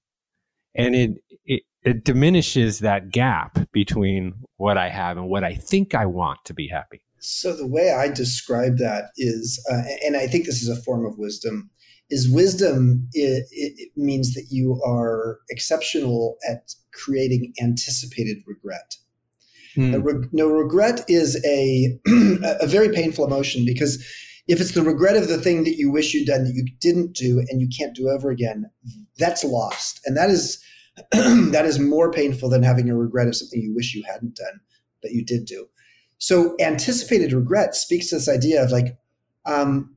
[0.75, 1.11] And it,
[1.45, 6.45] it, it diminishes that gap between what I have and what I think I want
[6.47, 7.03] to be happy.
[7.21, 11.07] So the way I describe that is, uh, and I think this is a form
[11.07, 11.71] of wisdom,
[12.11, 18.97] is wisdom it, it, means that you are exceptional at creating anticipated regret.
[19.77, 20.05] Mm.
[20.05, 21.99] Re- no, regret is a
[22.61, 24.05] a very painful emotion because
[24.47, 27.15] if it's the regret of the thing that you wish you'd done that you didn't
[27.15, 28.71] do and you can't do over again,
[29.19, 30.63] that's lost, and that is
[31.13, 34.61] that is more painful than having a regret of something you wish you hadn't done
[35.03, 35.67] that you did do.
[36.19, 38.97] So anticipated regret speaks to this idea of like,
[39.45, 39.95] um,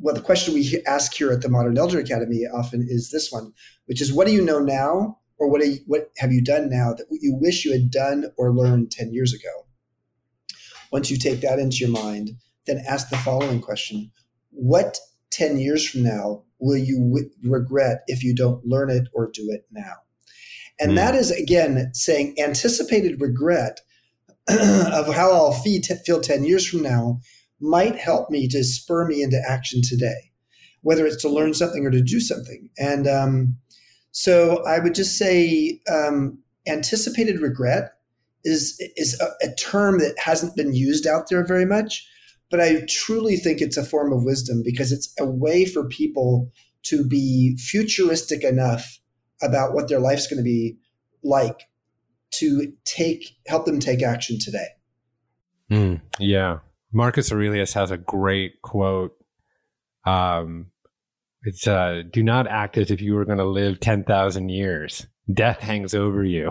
[0.00, 3.52] well, the question we ask here at the Modern Elder Academy often is this one,
[3.86, 6.92] which is, what do you know now or what, you, what have you done now
[6.94, 9.66] that you wish you had done or learned 10 years ago?
[10.92, 12.30] Once you take that into your mind,
[12.66, 14.10] then ask the following question
[14.50, 14.98] What
[15.30, 19.50] 10 years from now will you w- regret if you don't learn it or do
[19.50, 19.94] it now?
[20.80, 20.96] And mm.
[20.96, 23.80] that is, again, saying anticipated regret
[24.48, 27.20] of how I'll feel 10 years from now
[27.60, 30.32] might help me to spur me into action today,
[30.82, 32.68] whether it's to learn something or to do something.
[32.78, 33.56] And um,
[34.14, 36.38] so I would just say um,
[36.68, 37.94] anticipated regret
[38.44, 42.06] is is a, a, term that hasn't been used out there very much,
[42.48, 46.52] but I truly think it's a form of wisdom because it's a way for people
[46.84, 49.00] to be futuristic enough
[49.42, 50.76] about what their life's going to be
[51.24, 51.62] like
[52.34, 54.68] to take help them take action today.
[55.72, 56.58] Mm, yeah,
[56.92, 59.16] Marcus Aurelius has a great quote.
[60.06, 60.70] Um,
[61.44, 65.06] it's uh, do not act as if you were going to live 10,000 years.
[65.32, 66.50] Death hangs over you.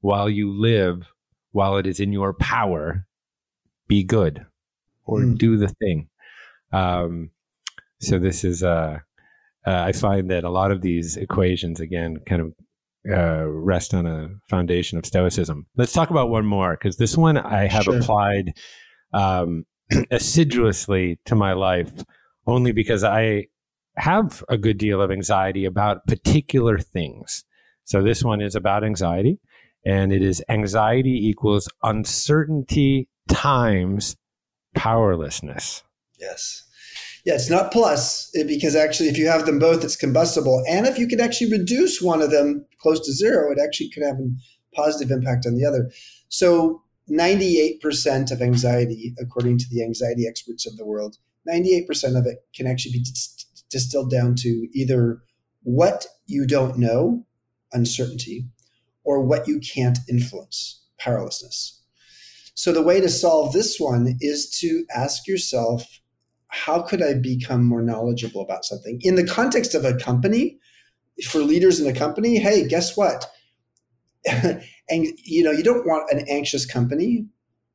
[0.00, 1.06] While you live,
[1.52, 3.06] while it is in your power,
[3.88, 4.44] be good
[5.04, 5.38] or mm.
[5.38, 6.08] do the thing.
[6.72, 7.30] Um,
[8.00, 8.98] so this is, uh,
[9.66, 12.54] uh, I find that a lot of these equations, again, kind of
[13.10, 15.66] uh, rest on a foundation of stoicism.
[15.76, 17.98] Let's talk about one more because this one I have sure.
[17.98, 18.52] applied
[19.12, 19.64] um,
[20.10, 21.92] assiduously to my life
[22.46, 23.46] only because I
[23.96, 27.44] have a good deal of anxiety about particular things.
[27.84, 29.38] So this one is about anxiety,
[29.84, 34.16] and it is anxiety equals uncertainty times
[34.74, 35.82] powerlessness.
[36.18, 36.64] Yes.
[37.24, 40.62] Yeah, it's not plus because actually, if you have them both, it's combustible.
[40.68, 44.04] And if you can actually reduce one of them close to zero, it actually could
[44.04, 44.28] have a
[44.74, 45.90] positive impact on the other.
[46.28, 51.18] So, 98% of anxiety, according to the anxiety experts of the world,
[51.48, 53.02] 98% of it can actually be
[53.76, 55.20] distilled down to either
[55.62, 57.26] what you don't know,
[57.72, 58.46] uncertainty,
[59.04, 61.82] or what you can't influence, powerlessness.
[62.54, 66.00] So the way to solve this one is to ask yourself,
[66.48, 68.98] how could I become more knowledgeable about something?
[69.02, 70.58] In the context of a company,
[71.28, 73.26] for leaders in a company, hey, guess what?
[74.26, 77.26] and you know, you don't want an anxious company.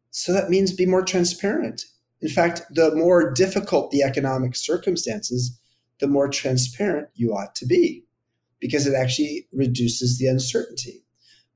[0.10, 1.86] So that means be more transparent.
[2.22, 5.61] In fact, the more difficult the economic circumstances,
[6.02, 8.04] the more transparent you ought to be
[8.60, 11.06] because it actually reduces the uncertainty.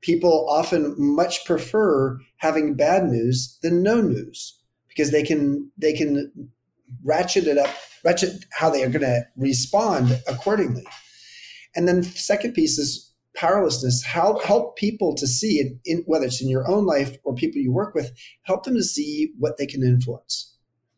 [0.00, 6.32] People often much prefer having bad news than no news because they can they can
[7.04, 7.74] ratchet it up,
[8.04, 10.86] ratchet how they are going to respond accordingly.
[11.74, 14.04] And then the second piece is powerlessness.
[14.04, 17.60] How help people to see it in whether it's in your own life or people
[17.60, 20.55] you work with, help them to see what they can influence.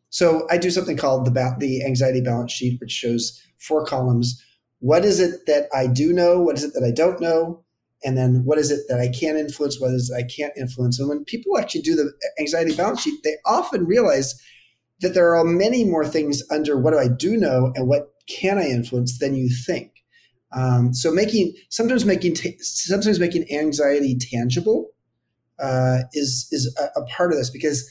[0.09, 4.43] So I do something called the ba- the anxiety balance sheet, which shows four columns.
[4.79, 6.41] What is it that I do know?
[6.41, 7.63] What is it that I don't know?
[8.03, 9.79] And then what is it that I can influence?
[9.79, 10.99] What is it I can't influence?
[10.99, 14.41] And when people actually do the anxiety balance sheet, they often realize
[15.01, 18.57] that there are many more things under what do I do know and what can
[18.57, 19.91] I influence than you think.
[20.51, 24.89] Um, so making sometimes making t- sometimes making anxiety tangible
[25.59, 27.87] uh, is is a, a, part of this because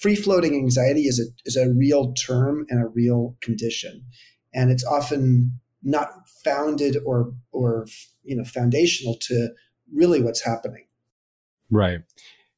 [0.00, 4.04] free floating anxiety is a is a real term and a real condition,
[4.54, 6.08] and it's often not
[6.44, 7.86] founded or or
[8.22, 9.50] you know foundational to
[9.92, 10.86] really what's happening.
[11.70, 12.00] Right,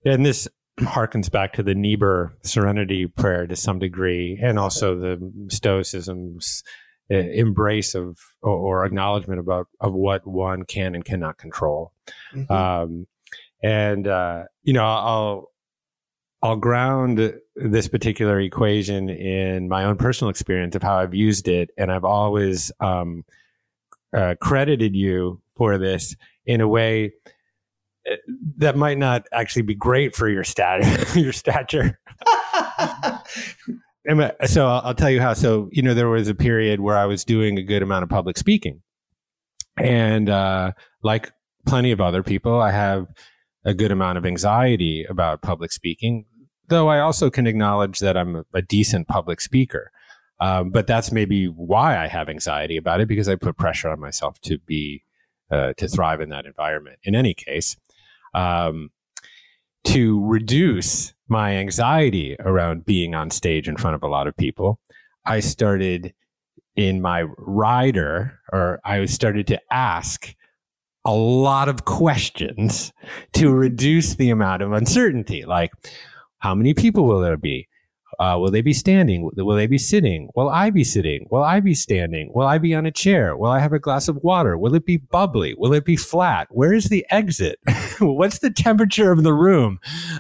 [0.05, 0.49] and this
[0.81, 6.63] harkens back to the Niebuhr Serenity Prayer to some degree, and also the Stoicism's
[7.11, 11.93] uh, embrace of or, or, acknowledgement about of what one can and cannot control.
[12.35, 12.53] Mm-hmm.
[12.53, 13.07] Um,
[13.63, 15.52] and uh, you know, I'll
[16.43, 21.71] I'll ground this particular equation in my own personal experience of how I've used it,
[21.79, 23.25] and I've always um,
[24.17, 27.13] uh, credited you for this in a way
[28.57, 31.99] that might not actually be great for your stat your stature.
[34.47, 35.35] so I'll tell you how.
[35.35, 38.09] So you know, there was a period where I was doing a good amount of
[38.09, 38.83] public speaking,
[39.77, 40.73] and uh,
[41.03, 41.31] like
[41.67, 43.07] plenty of other people, I have
[43.65, 46.25] a good amount of anxiety about public speaking.
[46.73, 49.93] Though I also can acknowledge that I'm a decent public speaker.
[50.41, 54.01] Um, but that's maybe why I have anxiety about it because I put pressure on
[54.01, 55.05] myself to be
[55.51, 56.99] uh, to thrive in that environment.
[57.05, 57.77] In any case,
[58.33, 58.91] um,
[59.85, 64.81] to reduce my anxiety around being on stage in front of a lot of people,
[65.27, 66.15] I started
[66.75, 70.35] in my rider, or I started to ask
[71.05, 72.95] a lot of questions
[73.35, 75.45] to reduce the amount of uncertainty.
[75.45, 75.73] Like,
[76.43, 77.69] how many people will there be?
[78.19, 79.31] Uh, will they be standing?
[79.35, 80.29] Will they be sitting?
[80.35, 81.27] Will I be sitting?
[81.31, 82.31] Will I be standing?
[82.35, 83.37] Will I be on a chair?
[83.37, 84.59] Will I have a glass of water?
[84.59, 85.55] Will it be bubbly?
[85.57, 86.49] Will it be flat?
[86.51, 87.61] Where is the exit?
[88.01, 89.79] What's the temperature of the room?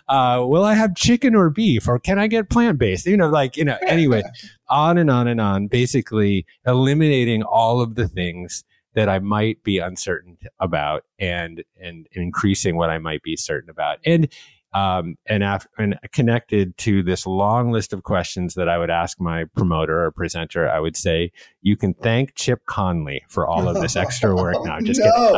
[0.08, 1.86] Uh, will I have chicken or beef?
[1.88, 3.04] Or can I get plant based?
[3.04, 4.22] You know, like, you know, anyway,
[4.70, 8.64] on and on and on, basically eliminating all of the things
[8.94, 13.98] that I might be uncertain about and, and increasing what I might be certain about.
[14.04, 14.28] And,
[14.74, 19.20] um, and, af- and connected to this long list of questions that I would ask
[19.20, 23.80] my promoter or presenter, I would say, "You can thank Chip Conley for all of
[23.80, 25.32] this extra work." No, just no,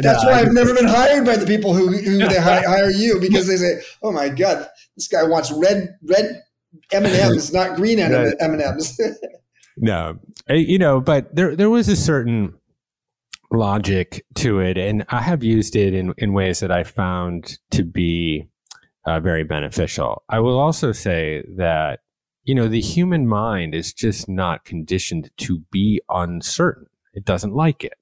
[0.00, 3.20] that's no, why I've never been hired by the people who who they hire you
[3.20, 4.66] because they say, "Oh my God,
[4.96, 6.42] this guy wants red red
[6.92, 9.00] M and M's, not green M and M's."
[9.82, 10.18] No,
[10.50, 12.52] you know, but there there was a certain
[13.50, 17.82] logic to it, and I have used it in in ways that I found to
[17.82, 18.49] be
[19.10, 20.22] uh, very beneficial.
[20.28, 22.00] I will also say that,
[22.44, 26.86] you know, the human mind is just not conditioned to be uncertain.
[27.12, 27.94] It doesn't like it.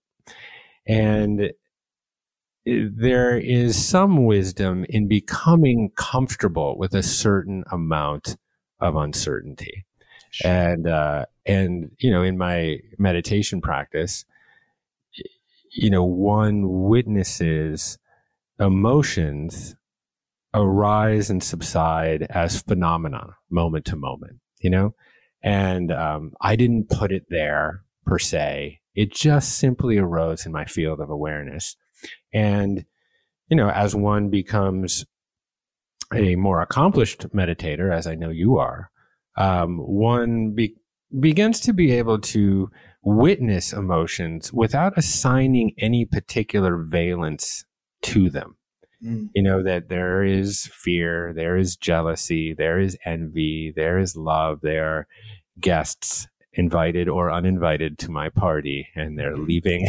[0.87, 1.53] And
[2.67, 8.37] there is some wisdom in becoming comfortable with a certain amount
[8.81, 9.87] of uncertainty.
[10.31, 10.51] Sure.
[10.51, 14.27] And, uh, and, you know, in my meditation practice,
[15.73, 17.99] you know, one witnesses
[18.61, 19.75] emotions
[20.59, 24.95] arise and subside as phenomena moment to moment, you know?
[25.43, 28.81] And um, I didn't put it there per se.
[28.95, 31.77] It just simply arose in my field of awareness.
[32.35, 32.85] And,
[33.49, 35.07] you know, as one becomes
[36.13, 38.91] a more accomplished meditator, as I know you are,
[39.37, 40.77] um, one be-
[41.21, 42.71] begins to be able to
[43.03, 47.65] witness emotions without assigning any particular valence
[48.03, 48.58] to them.
[49.05, 49.31] Mm.
[49.35, 54.61] You know, that there is fear, there is jealousy, there is envy, there is love,
[54.63, 55.07] there are
[55.61, 59.45] guests invited or uninvited to my party, and they're mm-hmm.
[59.45, 59.87] leaving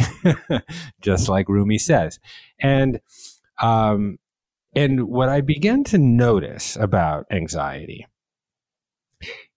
[1.00, 2.20] just like Rumi says.
[2.60, 3.00] And,
[3.60, 4.18] um,
[4.74, 8.06] and what I began to notice about anxiety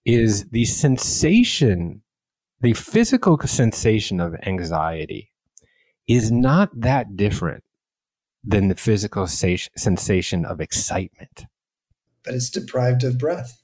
[0.06, 2.02] is the sensation,
[2.62, 5.32] the physical sensation of anxiety
[6.08, 7.64] is not that different
[8.44, 11.46] than the physical sensation of excitement.
[12.24, 13.62] But it's deprived of breath.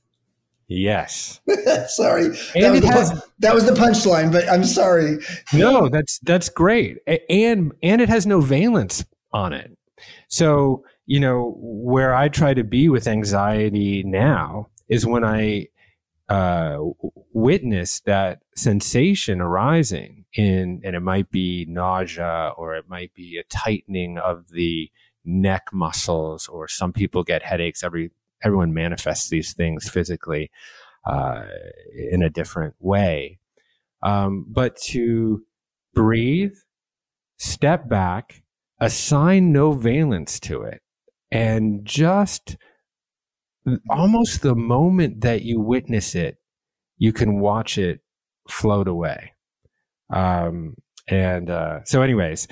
[0.68, 1.42] Yes.
[1.88, 2.30] sorry.
[2.54, 5.18] That was, has, the, that was, the, punchline, but I'm sorry.
[5.52, 7.00] No, that's that's great.
[7.28, 9.04] And and it has no valence
[9.34, 9.76] on it.
[10.28, 15.68] So, you know, where I try to be with anxiety now is when I
[16.30, 16.78] uh,
[17.34, 23.44] witness that sensation arising in, and it might be nausea or it might be a
[23.44, 24.92] tightening of the
[25.26, 27.84] neck muscles, or some people get headaches.
[27.84, 28.12] Every
[28.44, 30.50] everyone manifests these things physically
[31.06, 31.46] uh,
[32.12, 33.40] in a different way.
[34.02, 35.44] Um, but to
[35.94, 36.54] breathe,
[37.38, 38.44] step back,
[38.80, 40.82] assign no valence to it,
[41.32, 42.56] and just
[43.90, 46.38] almost the moment that you witness it,
[46.98, 48.02] you can watch it
[48.50, 49.34] float away.
[50.12, 50.76] Um,
[51.08, 52.48] and uh, so, anyways,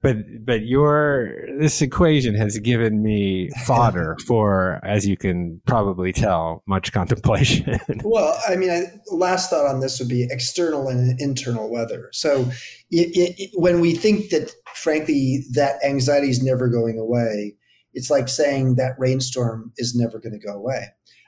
[0.00, 6.62] but but your this equation has given me fodder for, as you can probably tell,
[6.66, 7.78] much contemplation.
[8.04, 12.08] well, I mean, I, last thought on this would be external and internal weather.
[12.12, 12.48] So,
[12.90, 17.56] it, it, when we think that, frankly, that anxiety is never going away,
[17.98, 20.86] it's like saying that rainstorm is never going to go away.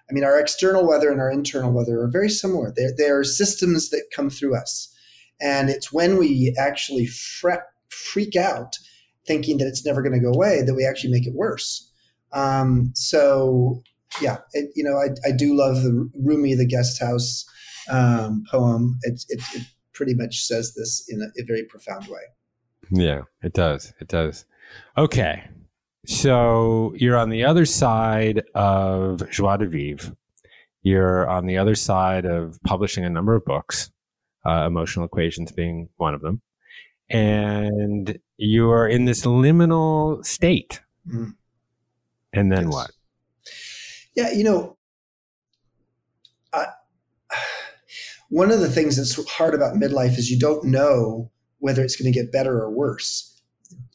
[0.08, 2.72] I mean, our external weather and our internal weather are very similar.
[2.74, 4.94] They're, they are systems that come through us.
[5.40, 7.06] And it's when we actually
[7.88, 8.78] freak out
[9.26, 11.90] thinking that it's never going to go away that we actually make it worse.
[12.32, 13.82] Um, so,
[14.22, 17.44] yeah, it, you know, I, I do love the Rumi, the guest house
[17.90, 18.96] um, poem.
[19.02, 22.22] It, it, it, pretty much says this in a, a very profound way.
[22.90, 23.92] Yeah, it does.
[24.00, 24.46] It does.
[24.96, 25.42] Okay.
[26.06, 30.16] So you're on the other side of Joie de Vivre.
[30.82, 33.90] You're on the other side of publishing a number of books,
[34.46, 36.40] uh, Emotional Equations being one of them.
[37.10, 40.80] And you're in this liminal state.
[41.06, 41.34] Mm.
[42.32, 42.72] And then yes.
[42.72, 42.90] what?
[44.14, 44.78] Yeah, you know,
[46.52, 46.66] I,
[48.30, 52.10] one of the things that's hard about midlife is you don't know whether it's going
[52.10, 53.29] to get better or worse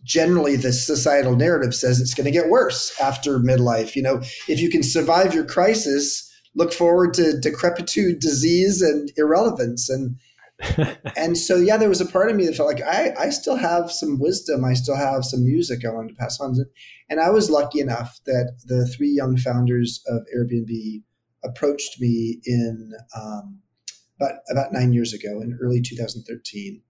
[0.06, 3.95] generally the societal narrative says it's going to get worse after midlife.
[3.95, 9.89] You know, if you can survive your crisis, look forward to decrepitude, disease, and irrelevance.
[9.89, 10.18] And
[11.18, 13.58] and so yeah, there was a part of me that felt like I, I still
[13.58, 16.56] have some wisdom, I still have some music I wanted to pass on.
[17.10, 21.03] And I was lucky enough that the three young founders of Airbnb
[21.43, 23.60] approached me in um,
[24.20, 26.82] about about nine years ago in early 2013,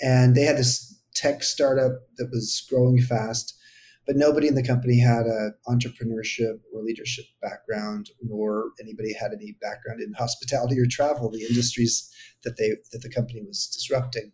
[0.00, 3.58] and they had this tech startup that was growing fast,
[4.06, 9.56] but nobody in the company had a entrepreneurship or leadership background, nor anybody had any
[9.60, 12.10] background in hospitality or travel, the industries
[12.44, 14.32] that they that the company was disrupting.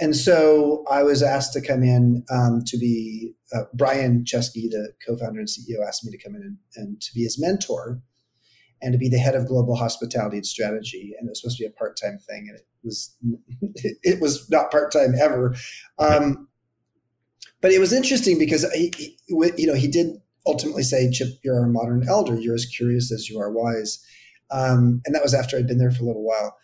[0.00, 4.92] And so I was asked to come in um, to be uh, Brian Chesky, the
[5.06, 8.00] co-founder and CEO, asked me to come in and, and to be his mentor
[8.82, 11.14] and to be the head of global hospitality and strategy.
[11.18, 13.16] And it was supposed to be a part time thing, and it was
[14.02, 15.54] it was not part time ever.
[15.98, 16.48] Um,
[17.60, 21.64] but it was interesting because he, he, you know he did ultimately say, "Chip, you're
[21.64, 22.34] a modern elder.
[22.34, 24.04] You're as curious as you are wise."
[24.50, 26.56] Um, and that was after I'd been there for a little while.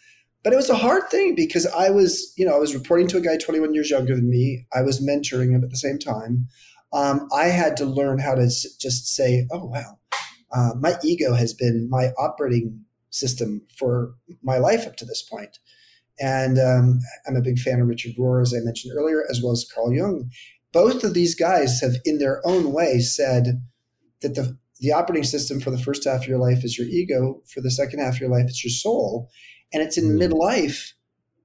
[0.45, 3.16] But it was a hard thing because I was, you know, I was reporting to
[3.16, 4.66] a guy 21 years younger than me.
[4.73, 6.49] I was mentoring him at the same time.
[6.93, 9.98] Um, I had to learn how to just say, "Oh wow,
[10.53, 15.59] uh, my ego has been my operating system for my life up to this point.
[16.20, 19.53] And um, I'm a big fan of Richard Rohr, as I mentioned earlier, as well
[19.53, 20.31] as Carl Jung.
[20.73, 23.62] Both of these guys have, in their own way, said
[24.20, 27.43] that the, the operating system for the first half of your life is your ego,
[27.47, 29.31] for the second half of your life, it's your soul.
[29.73, 30.20] And it's in mm.
[30.20, 30.93] midlife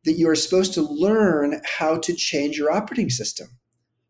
[0.06, 3.48] that you are supposed to learn how to change your operating system.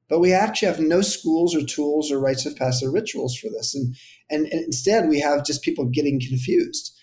[0.10, 3.74] But we actually have no schools or tools or rites of passage rituals for this.
[3.74, 3.96] And,
[4.30, 6.96] and, and instead, we have just people getting confused.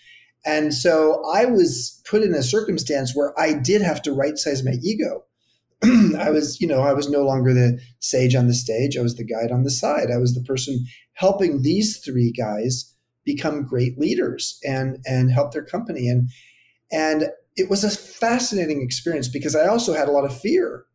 [0.45, 4.63] And so I was put in a circumstance where I did have to right size
[4.63, 5.23] my ego.
[5.83, 8.97] I was, you know, I was no longer the sage on the stage.
[8.97, 10.09] I was the guide on the side.
[10.11, 15.63] I was the person helping these three guys become great leaders and and help their
[15.63, 16.07] company.
[16.07, 16.29] And
[16.91, 20.85] and it was a fascinating experience because I also had a lot of fear.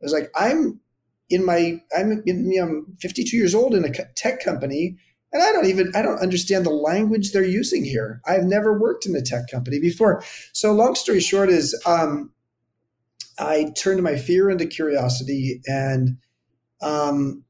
[0.00, 0.80] I was like, I'm
[1.28, 4.96] in my, I'm in, you know, I'm 52 years old in a tech company
[5.32, 8.20] and I don't even I don't understand the language they're using here.
[8.26, 10.22] I've never worked in a tech company before.
[10.52, 12.30] So long story short is um,
[13.38, 16.16] I turned my fear into curiosity and
[16.80, 17.44] um,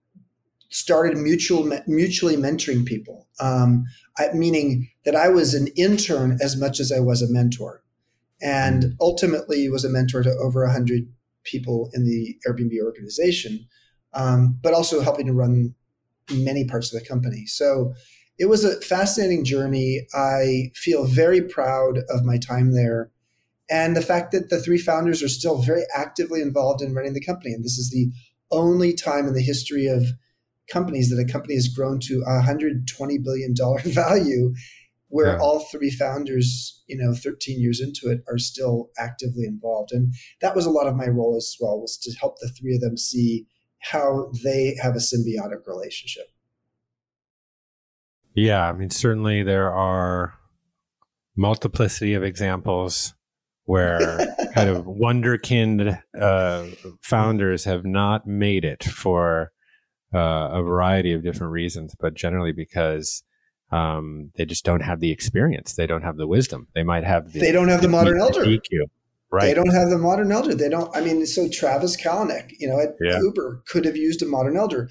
[0.68, 3.28] started mutual mutually mentoring people.
[3.40, 3.84] Um,
[4.18, 7.82] I, meaning that I was an intern as much as I was a mentor,
[8.40, 11.08] and ultimately was a mentor to over hundred
[11.46, 13.66] people in the Airbnb organization,
[14.12, 15.74] um, but also helping to run
[16.30, 17.46] many parts of the company.
[17.46, 17.94] So
[18.38, 20.06] it was a fascinating journey.
[20.14, 23.10] I feel very proud of my time there
[23.68, 27.24] and the fact that the three founders are still very actively involved in running the
[27.24, 27.52] company.
[27.52, 28.10] And this is the
[28.50, 30.06] only time in the history of
[30.70, 32.86] companies that a company has grown to a $120
[33.24, 33.54] billion
[33.84, 34.54] value
[35.08, 35.38] where yeah.
[35.38, 39.92] all three founders, you know, 13 years into it are still actively involved.
[39.92, 42.74] And that was a lot of my role as well was to help the three
[42.74, 43.46] of them see
[43.80, 46.26] how they have a symbiotic relationship.
[48.34, 50.34] Yeah, I mean, certainly there are
[51.36, 53.14] multiplicity of examples
[53.64, 53.98] where
[54.54, 56.66] kind of wonderkind uh,
[57.02, 59.52] founders have not made it for
[60.14, 63.22] uh, a variety of different reasons, but generally because
[63.72, 65.74] um, they just don't have the experience.
[65.74, 66.68] They don't have the wisdom.
[66.74, 68.44] They might have the, they don't have the, the modern elder.
[68.44, 68.86] EQ.
[69.30, 69.46] Right.
[69.46, 70.54] They don't have the modern elder.
[70.54, 70.94] They don't.
[70.96, 73.18] I mean, so Travis Kalanick, you know, at yeah.
[73.20, 74.88] Uber could have used a modern elder.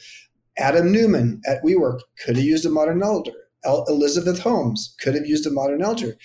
[0.57, 3.31] Adam Neumann at WeWork could have used a modern elder.
[3.63, 6.17] El- Elizabeth Holmes could have used a modern elder.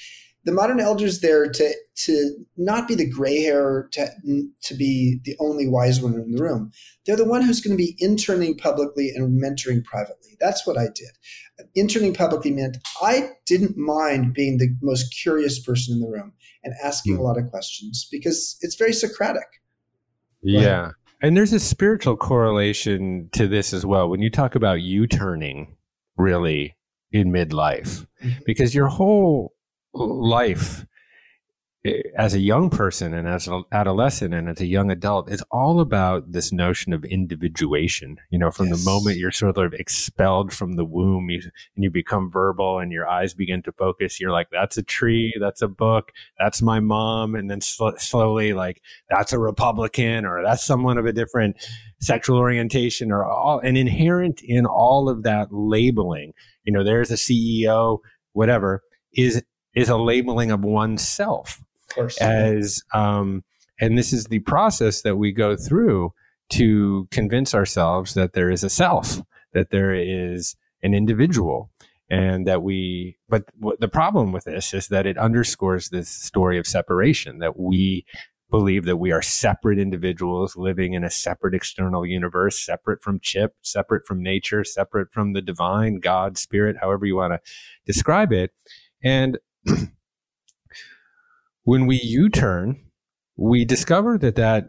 [0.44, 4.08] The modern elder's there to to not be the gray hair to
[4.62, 6.72] to be the only wise one in the room.
[7.04, 10.36] They're the one who's going to be interning publicly and mentoring privately.
[10.40, 11.10] That's what I did.
[11.74, 16.32] Interning publicly meant I didn't mind being the most curious person in the room
[16.64, 17.18] and asking mm.
[17.18, 19.60] a lot of questions because it's very Socratic.
[20.42, 20.92] Yeah.
[21.22, 24.08] And there's a spiritual correlation to this as well.
[24.08, 25.76] When you talk about U turning,
[26.16, 26.76] really,
[27.12, 28.40] in midlife, mm-hmm.
[28.46, 29.52] because your whole
[29.92, 30.86] life
[31.84, 35.42] eh, as a young person and as an adolescent and as a young adult, it's
[35.50, 38.16] all about this notion of individuation.
[38.30, 38.78] You know, from yes.
[38.78, 41.40] the moment you're sort of expelled from the womb you,
[41.74, 45.34] and you become verbal and your eyes begin to focus, you're like, that's a tree,
[45.40, 47.34] that's a book, that's my mom.
[47.34, 51.56] And then sl- slowly, like, that's a Republican or that's someone of a different
[52.00, 56.32] sexual orientation or all, and inherent in all of that labeling,
[56.64, 57.98] you know, there's a CEO,
[58.32, 58.82] whatever,
[59.14, 59.42] is
[59.74, 61.62] is a labeling of oneself
[62.20, 63.44] as um,
[63.80, 66.12] and this is the process that we go through
[66.50, 69.22] to convince ourselves that there is a self
[69.52, 71.70] that there is an individual
[72.08, 73.44] and that we but
[73.78, 78.04] the problem with this is that it underscores this story of separation that we
[78.50, 83.54] believe that we are separate individuals living in a separate external universe separate from chip
[83.62, 87.40] separate from nature separate from the divine god spirit however you want to
[87.86, 88.52] describe it.
[89.02, 89.38] And
[91.64, 92.84] when we U-turn,
[93.36, 94.66] we discover that that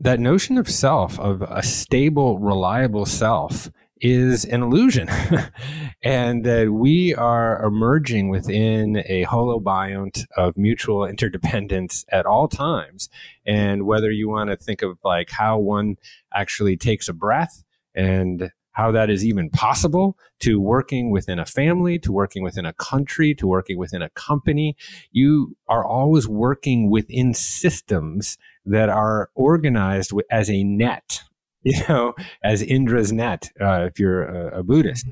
[0.00, 5.08] that notion of self, of a stable, reliable self, is an illusion,
[6.02, 13.08] and that we are emerging within a holobiont of mutual interdependence at all times.
[13.46, 15.96] And whether you want to think of like how one
[16.34, 17.62] actually takes a breath
[17.94, 22.72] and how that is even possible to working within a family, to working within a
[22.74, 24.76] country, to working within a company.
[25.10, 28.36] You are always working within systems
[28.66, 31.22] that are organized as a net,
[31.62, 35.06] you know, as Indra's net, uh, if you're a, a Buddhist.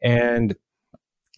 [0.00, 0.56] And,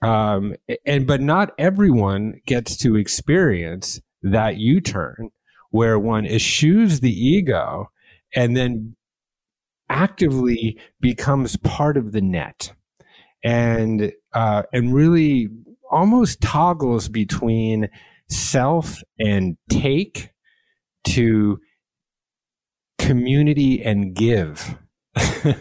[0.03, 0.55] um,
[0.85, 5.31] and, but not everyone gets to experience that U turn
[5.71, 7.91] where one eschews the ego
[8.35, 8.97] and then
[9.91, 12.73] actively becomes part of the net.
[13.45, 15.49] And uh, and really
[15.91, 17.89] almost toggles between
[18.29, 20.31] self and take
[21.05, 21.59] to
[22.99, 24.79] community and give.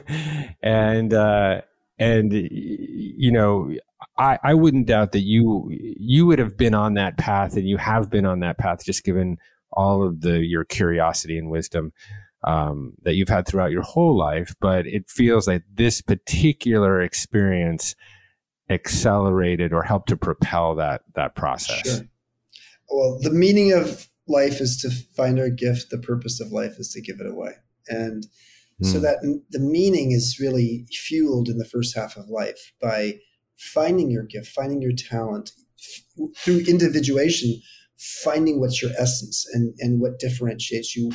[0.61, 1.61] And uh,
[1.97, 3.72] and you know
[4.18, 7.77] I, I wouldn't doubt that you you would have been on that path and you
[7.77, 9.38] have been on that path just given
[9.72, 11.93] all of the your curiosity and wisdom
[12.44, 17.95] um, that you've had throughout your whole life, but it feels like this particular experience
[18.70, 21.98] accelerated or helped to propel that that process.
[21.98, 22.07] Sure.
[22.90, 25.90] well, the meaning of life is to find our gift.
[25.90, 27.53] The purpose of life is to give it away.
[27.88, 28.28] And
[28.82, 28.86] mm.
[28.86, 29.03] so hmm.
[29.03, 33.20] that the meaning is really fueled in the first half of life by
[33.57, 35.52] finding your gift, finding your talent
[36.38, 37.60] through individuation,
[37.98, 41.11] finding what's your essence and, and what differentiates you.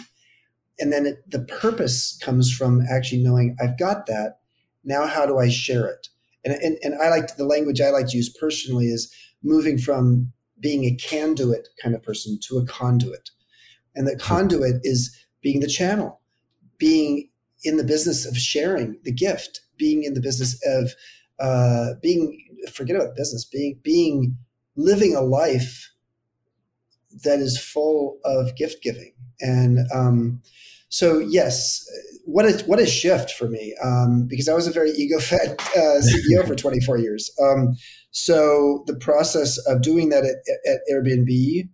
[0.78, 4.38] And then it, the purpose comes from actually knowing I've got that.
[4.84, 6.08] Now, how do I share it?
[6.44, 10.32] And, and, and I like the language I like to use personally is moving from
[10.60, 13.30] being a conduit kind of person to a conduit.
[13.94, 16.20] And the conduit is being the channel,
[16.78, 17.28] being
[17.62, 20.94] in the business of sharing the gift, being in the business of
[21.38, 22.40] uh, being
[22.72, 24.36] forget about business, being being
[24.76, 25.90] living a life
[27.22, 29.12] that is full of gift giving.
[29.40, 30.42] And um,
[30.88, 31.84] so, yes,
[32.24, 35.56] what a what a shift for me um, because I was a very ego fed
[35.76, 37.30] uh, CEO for 24 years.
[37.42, 37.76] Um,
[38.10, 40.36] so the process of doing that at,
[40.70, 41.68] at, Airbnb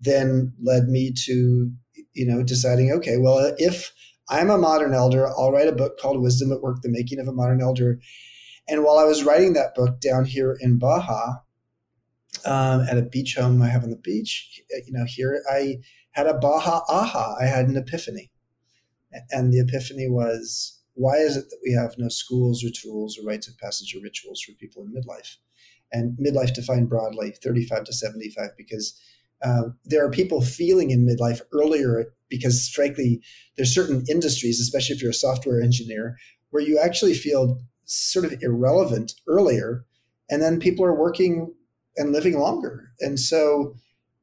[0.00, 1.72] then led me to
[2.12, 3.92] you know deciding okay, well if
[4.28, 7.26] I'm a modern elder, I'll write a book called Wisdom at Work: The Making of
[7.26, 7.98] a Modern Elder.
[8.68, 11.38] And while I was writing that book down here in Baja,
[12.44, 15.78] um, at a beach home I have on the beach, you know, here I
[16.12, 17.36] had a Baja aha.
[17.40, 18.30] I had an epiphany
[19.30, 23.26] and the epiphany was why is it that we have no schools or tools or
[23.26, 25.36] rites of passage or rituals for people in midlife?
[25.92, 29.00] And midlife defined broadly, 35 to 75, because
[29.42, 33.22] uh, there are people feeling in midlife earlier because, frankly,
[33.56, 36.16] there's certain industries, especially if you're a software engineer,
[36.50, 39.84] where you actually feel sort of irrelevant earlier.
[40.28, 41.52] And then people are working
[41.96, 42.92] and living longer.
[43.00, 43.74] And so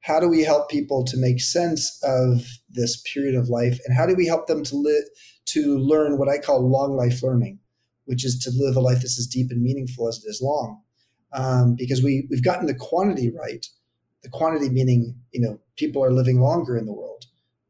[0.02, 3.80] how do we help people to make sense of this period of life?
[3.86, 5.04] And how do we help them to live
[5.46, 7.60] to learn what i call long life learning
[8.06, 10.82] which is to live a life that's as deep and meaningful as it is long?
[11.34, 13.66] Um, because we, we've gotten the quantity right.
[14.24, 17.26] The quantity meaning you know people are living longer in the world.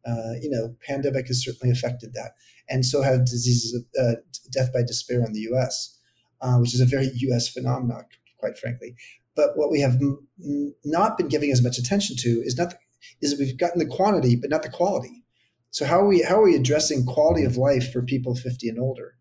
[0.06, 2.32] Uh, you know pandemic has certainly affected that.
[2.70, 4.16] And so have diseases of uh,
[4.52, 5.98] death by despair in the us
[6.42, 8.06] uh, which is a very us phenomenon
[8.38, 8.96] quite frankly
[9.38, 12.78] but what we have m- not been giving as much attention to is not the,
[13.22, 15.24] is we've gotten the quantity, but not the quality.
[15.70, 18.80] So how are we how are we addressing quality of life for people 50 and
[18.80, 19.14] older?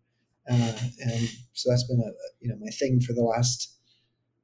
[0.49, 0.73] Uh,
[1.03, 3.73] and so that's been a you know my thing for the last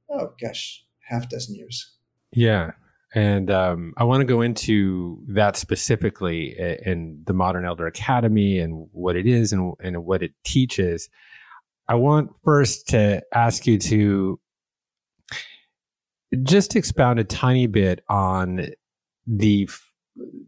[0.09, 1.91] oh gosh half dozen years.
[2.31, 2.71] Yeah,
[3.15, 6.55] and um, I want to go into that specifically
[6.85, 11.09] in the Modern Elder Academy and what it is and, and what it teaches.
[11.87, 14.39] I want first to ask you to
[16.43, 18.67] just expound a tiny bit on
[19.27, 19.69] the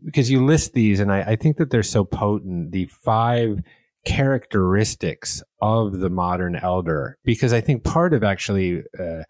[0.03, 3.61] because you list these and I, I, think that they're so potent the five
[4.05, 9.23] characteristics of the modern elder because i think part of actually uh,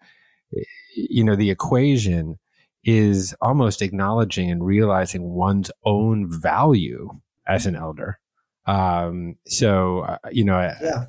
[0.94, 2.38] you know the equation
[2.84, 7.08] is almost acknowledging and realizing one's own value
[7.46, 8.18] as an elder
[8.66, 11.06] um, so uh, you know yeah.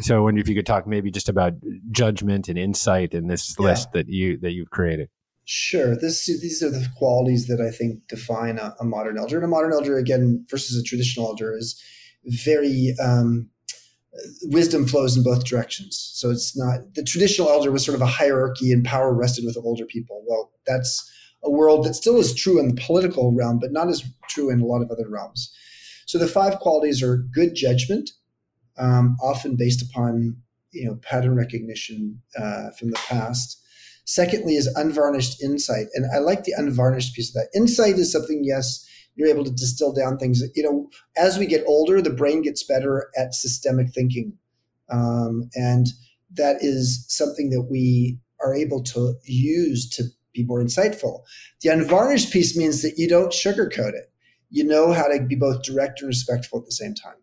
[0.00, 1.54] So, I wonder if you could talk maybe just about
[1.90, 3.66] judgment and insight in this yeah.
[3.66, 5.08] list that you that you've created.
[5.44, 5.96] Sure.
[5.96, 9.36] This these are the qualities that I think define a, a modern elder.
[9.36, 11.82] And a modern elder, again, versus a traditional elder, is
[12.24, 13.48] very um,
[14.44, 16.10] wisdom flows in both directions.
[16.14, 19.56] So it's not the traditional elder was sort of a hierarchy and power rested with
[19.56, 20.22] older people.
[20.26, 21.10] Well, that's
[21.42, 24.60] a world that still is true in the political realm, but not as true in
[24.60, 25.52] a lot of other realms.
[26.06, 28.10] So the five qualities are good judgment,
[28.80, 30.36] um, often based upon
[30.72, 33.58] you know pattern recognition uh, from the past.
[34.06, 37.48] Secondly, is unvarnished insight, and I like the unvarnished piece of that.
[37.54, 38.84] Insight is something, yes,
[39.14, 40.42] you're able to distill down things.
[40.56, 44.32] You know, as we get older, the brain gets better at systemic thinking,
[44.90, 45.88] um, and
[46.34, 51.22] that is something that we are able to use to be more insightful.
[51.60, 54.12] The unvarnished piece means that you don't sugarcoat it.
[54.48, 57.19] You know how to be both direct and respectful at the same time.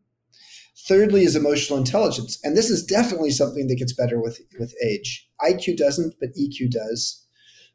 [0.88, 5.28] Thirdly, is emotional intelligence, and this is definitely something that gets better with with age.
[5.42, 7.26] IQ doesn't, but EQ does.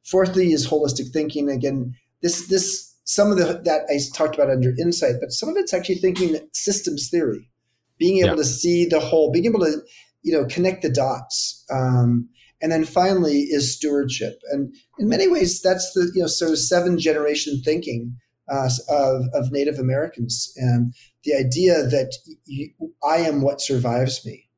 [0.05, 1.51] Fourthly, is holistic thinking.
[1.51, 5.57] Again, this this some of the that I talked about under insight, but some of
[5.57, 7.51] it's actually thinking systems theory,
[7.99, 8.37] being able yeah.
[8.37, 9.83] to see the whole, being able to
[10.23, 11.65] you know connect the dots.
[11.71, 12.29] Um,
[12.63, 16.59] and then finally is stewardship, and in many ways that's the you know sort of
[16.59, 18.17] seven generation thinking
[18.49, 20.53] uh, of, of Native Americans.
[20.57, 20.95] And
[21.25, 22.15] the idea that
[22.47, 22.71] you,
[23.05, 24.49] I am what survives me.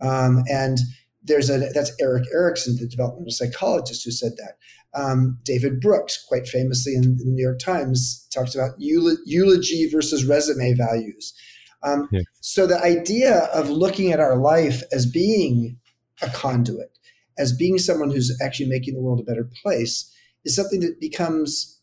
[0.00, 0.78] Um, and
[1.22, 4.56] there's a that's Erik Erikson, the developmental psychologist, who said that.
[4.94, 10.24] Um, David Brooks, quite famously in, in, the New York Times, talks about eulogy versus
[10.24, 11.34] resume values.
[11.82, 12.20] Um, yeah.
[12.40, 15.78] So the idea of looking at our life as being
[16.22, 16.96] a conduit,
[17.38, 20.10] as being someone who's actually making the world a better place,
[20.44, 21.80] is something that becomes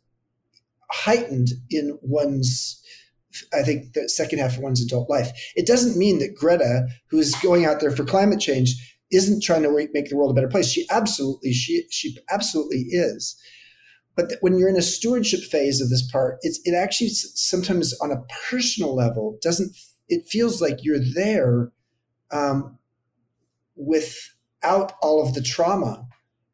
[0.92, 2.82] heightened in one's
[3.54, 5.32] I think the second half of one's adult life.
[5.56, 8.76] It doesn't mean that Greta, who's going out there for climate change,
[9.12, 10.72] isn't trying to make the world a better place.
[10.72, 13.36] She absolutely, she she absolutely is.
[14.16, 18.12] But when you're in a stewardship phase of this part, it's it actually sometimes on
[18.12, 19.76] a personal level doesn't.
[20.10, 21.72] It feels like you're there
[22.32, 22.78] um,
[23.76, 26.06] without all of the trauma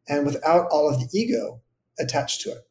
[0.07, 1.61] and without all of the ego
[1.99, 2.67] attached to it.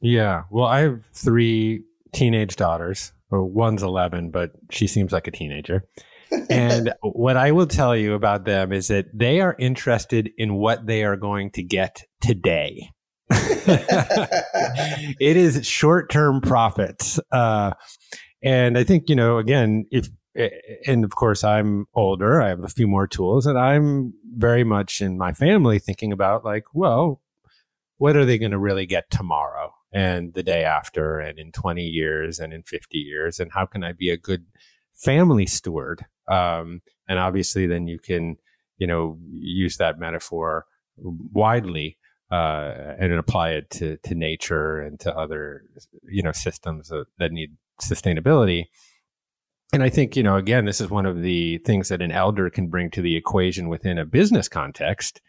[0.00, 0.44] Yeah.
[0.50, 3.12] Well, I have three teenage daughters.
[3.32, 5.88] Well, one's 11, but she seems like a teenager.
[6.50, 10.86] and what I will tell you about them is that they are interested in what
[10.86, 12.90] they are going to get today.
[13.30, 17.18] it is short term profits.
[17.30, 17.72] Uh,
[18.42, 20.10] and I think, you know, again, if,
[20.86, 25.00] and of course, I'm older, I have a few more tools, and I'm very much
[25.00, 27.22] in my family thinking about, like, well,
[27.96, 31.82] what are they going to really get tomorrow and the day after and in 20
[31.82, 33.40] years and in 50 years?
[33.40, 34.46] And how can I be a good
[34.94, 36.04] family steward?
[36.28, 38.36] Um, and obviously, then you can,
[38.78, 40.66] you know, use that metaphor
[40.96, 41.98] widely
[42.30, 45.64] uh, and apply it to, to nature and to other,
[46.08, 48.66] you know, systems that need sustainability.
[49.72, 52.50] And I think, you know, again, this is one of the things that an elder
[52.50, 55.20] can bring to the equation within a business context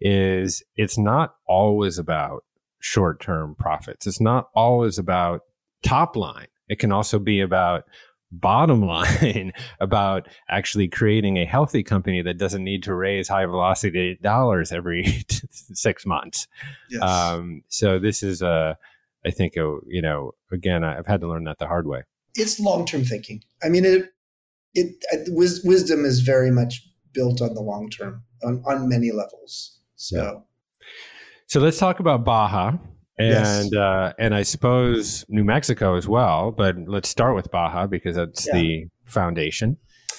[0.00, 2.44] is it's not always about
[2.80, 4.06] short term profits.
[4.06, 5.42] It's not always about
[5.82, 6.48] top line.
[6.68, 7.84] It can also be about
[8.32, 14.18] bottom line about actually creating a healthy company that doesn't need to raise high velocity
[14.22, 16.48] dollars every six months.
[16.90, 17.02] Yes.
[17.02, 18.76] Um, so this is a,
[19.24, 22.02] I think, a, you know, again, I've had to learn that the hard way.
[22.34, 23.42] It's long term thinking.
[23.62, 24.10] I mean, it,
[24.74, 29.78] it, wisdom is very much built on the long term on, on many levels.
[29.96, 30.44] So.
[31.50, 32.74] So let's talk about Baja
[33.18, 33.74] and yes.
[33.74, 36.52] uh, and I suppose New Mexico as well.
[36.52, 38.52] But let's start with Baja because that's yeah.
[38.54, 39.76] the foundation.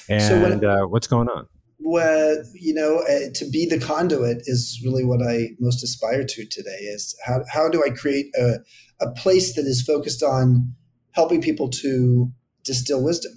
[0.09, 1.47] And so when, uh, what's going on?
[1.79, 6.45] Well, you know, uh, to be the conduit is really what I most aspire to
[6.47, 6.69] today.
[6.69, 8.57] Is how how do I create a
[8.99, 10.75] a place that is focused on
[11.13, 12.29] helping people to
[12.65, 13.31] distill wisdom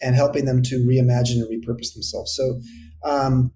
[0.00, 2.34] and helping them to reimagine and repurpose themselves.
[2.34, 2.58] So.
[3.06, 3.52] Um,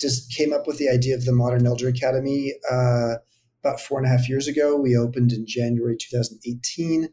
[0.00, 3.14] just came up with the idea of the Modern Elder Academy uh,
[3.62, 4.76] about four and a half years ago.
[4.76, 7.08] We opened in January 2018.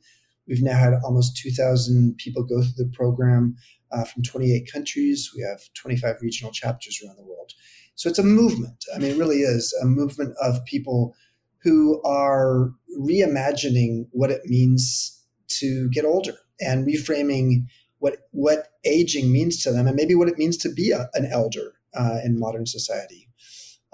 [0.47, 3.55] We've now had almost 2,000 people go through the program
[3.91, 5.31] uh, from 28 countries.
[5.35, 7.53] We have 25 regional chapters around the world.
[7.95, 8.85] So it's a movement.
[8.95, 11.15] I mean, it really is a movement of people
[11.63, 17.65] who are reimagining what it means to get older and reframing
[17.99, 21.25] what what aging means to them and maybe what it means to be a, an
[21.31, 23.27] elder uh, in modern society.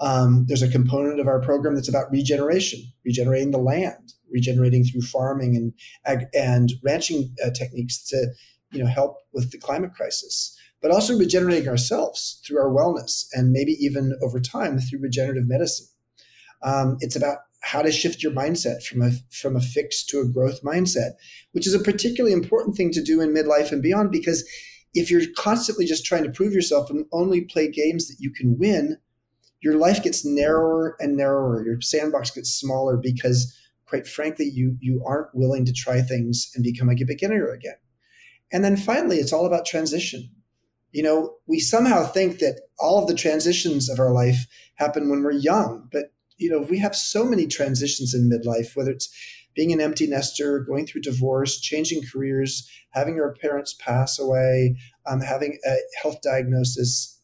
[0.00, 5.02] Um, there's a component of our program that's about regeneration, regenerating the land, regenerating through
[5.02, 5.72] farming and
[6.04, 8.26] ag- and ranching uh, techniques to
[8.72, 13.52] you know help with the climate crisis, but also regenerating ourselves through our wellness and
[13.52, 15.86] maybe even over time through regenerative medicine.
[16.62, 20.28] Um, it's about how to shift your mindset from a from a fixed to a
[20.28, 21.12] growth mindset,
[21.52, 24.46] which is a particularly important thing to do in midlife and beyond because
[24.94, 28.56] if you're constantly just trying to prove yourself and only play games that you can
[28.58, 28.98] win,
[29.60, 31.64] your life gets narrower and narrower.
[31.64, 36.62] Your sandbox gets smaller because, quite frankly, you you aren't willing to try things and
[36.62, 37.76] become a beginner again.
[38.52, 40.30] And then finally, it's all about transition.
[40.92, 44.46] You know, we somehow think that all of the transitions of our life
[44.76, 48.90] happen when we're young, but you know, we have so many transitions in midlife, whether
[48.90, 49.08] it's
[49.54, 54.76] being an empty nester, going through divorce, changing careers, having our parents pass away,
[55.06, 57.20] um, having a health diagnosis,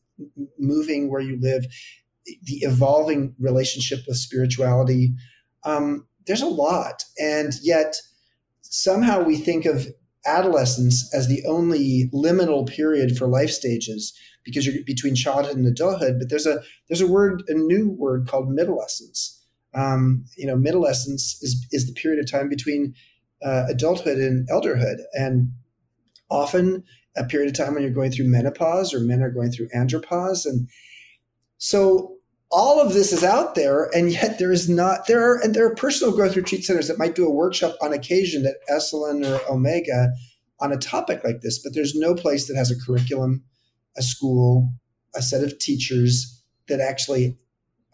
[0.59, 1.65] moving where you live,
[2.43, 5.15] the evolving relationship with spirituality.
[5.65, 7.05] Um, there's a lot.
[7.19, 7.97] And yet,
[8.63, 9.89] somehow we think of
[10.27, 16.19] adolescence as the only liminal period for life stages because you're between childhood and adulthood.
[16.19, 19.40] But there's a there's a word, a new word called middlescence.
[19.75, 22.95] Um, you know, middlescence is is the period of time between
[23.45, 25.53] uh, adulthood and elderhood, and
[26.31, 26.85] often
[27.17, 30.47] a period of time when you're going through menopause or men are going through andropause.
[30.47, 30.69] And
[31.59, 32.17] so
[32.51, 35.67] all of this is out there, and yet there is not there are and there
[35.67, 39.41] are personal growth retreat centers that might do a workshop on occasion at Esalen or
[39.53, 40.13] Omega
[40.61, 43.43] on a topic like this, but there's no place that has a curriculum,
[43.97, 44.73] a school,
[45.15, 47.39] a set of teachers that actually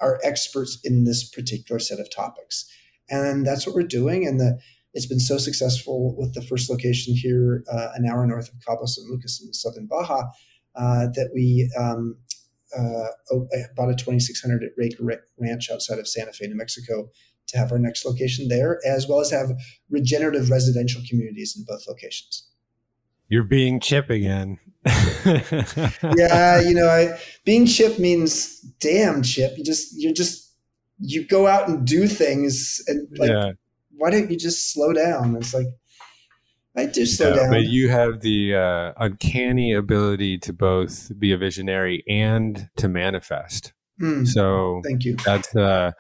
[0.01, 2.71] are experts in this particular set of topics.
[3.09, 4.27] And that's what we're doing.
[4.27, 4.59] And the
[4.97, 8.87] it's been so successful with the first location here, uh, an hour north of Cabo
[8.87, 10.23] San Lucas in southern Baja,
[10.75, 12.17] uh, that we um,
[12.75, 13.09] uh,
[13.77, 17.11] bought a 2,600 acre ranch outside of Santa Fe, New Mexico,
[17.49, 19.53] to have our next location there, as well as have
[19.91, 22.49] regenerative residential communities in both locations.
[23.29, 24.59] You're being Chip again.
[26.17, 29.57] yeah, you know, I, being Chip means damn Chip.
[29.57, 30.55] You just you're just
[30.99, 33.53] you go out and do things, and like, yeah.
[33.97, 35.37] why don't you just slow down?
[35.37, 35.67] It's like
[36.77, 37.51] I do slow down.
[37.51, 43.73] But you have the uh, uncanny ability to both be a visionary and to manifest.
[44.01, 45.17] Mm, so thank you.
[45.25, 45.93] That's uh,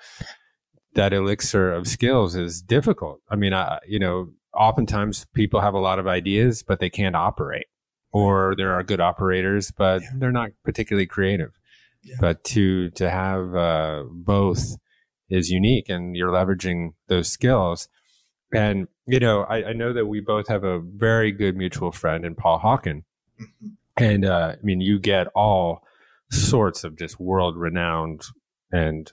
[0.94, 3.20] that elixir of skills is difficult.
[3.30, 7.16] I mean, I, you know, oftentimes people have a lot of ideas, but they can't
[7.16, 7.66] operate,
[8.16, 10.08] or there are good operators, but yeah.
[10.14, 11.52] they're not particularly creative.
[12.02, 12.16] Yeah.
[12.18, 14.76] But to to have uh, both
[15.28, 17.88] is unique, and you're leveraging those skills.
[18.54, 22.24] And you know, I, I, know that we both have a very good mutual friend
[22.24, 23.02] in Paul Hawken,
[23.40, 23.68] mm-hmm.
[23.96, 25.82] and uh, I mean, you get all
[26.30, 28.22] sorts of just world renowned
[28.72, 29.12] and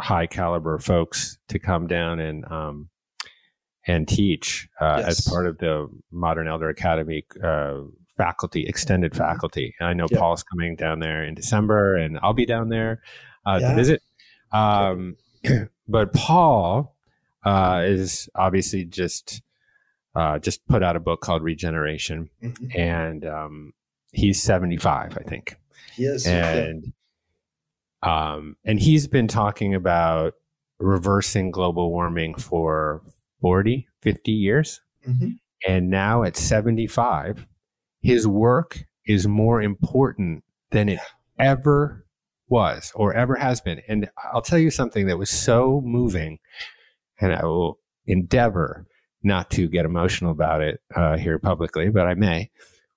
[0.00, 2.88] high caliber folks to come down and um,
[3.86, 5.20] and teach uh, yes.
[5.20, 7.82] as part of the Modern Elder Academy uh,
[8.20, 9.22] faculty, extended mm-hmm.
[9.22, 9.74] faculty.
[9.80, 10.18] And I know yeah.
[10.18, 13.00] Paul's coming down there in December, and I'll be down there
[13.46, 13.70] uh, yeah.
[13.70, 14.02] to visit.
[14.52, 15.16] Um,
[15.88, 16.94] but Paul
[17.44, 19.42] uh, is obviously just
[20.14, 22.78] uh, just put out a book called Regeneration, mm-hmm.
[22.78, 23.72] and um,
[24.12, 25.56] he's seventy five, I think.
[25.94, 26.92] He is, and
[28.02, 28.32] yeah.
[28.32, 30.34] um, and he's been talking about
[30.78, 33.02] reversing global warming for
[33.40, 34.80] 40, 50 years.
[35.06, 35.30] Mm-hmm.
[35.68, 37.46] And now at 75,
[38.00, 41.00] his work is more important than it
[41.38, 42.04] ever
[42.48, 43.80] was or ever has been.
[43.88, 46.38] And I'll tell you something that was so moving,
[47.20, 48.86] and I will endeavor
[49.22, 52.50] not to get emotional about it uh, here publicly, but I may,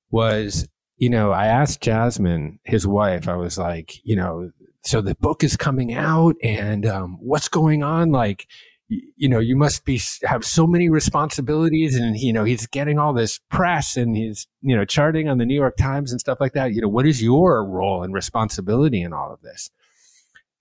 [0.10, 0.68] was,
[0.98, 4.52] you know, I asked Jasmine, his wife, I was like, you know,
[4.84, 8.12] so the book is coming out and um, what's going on?
[8.12, 8.48] Like,
[8.90, 13.14] you know, you must be have so many responsibilities, and you know, he's getting all
[13.14, 16.54] this press, and he's you know charting on the New York Times and stuff like
[16.54, 16.74] that.
[16.74, 19.70] You know, what is your role and responsibility in all of this?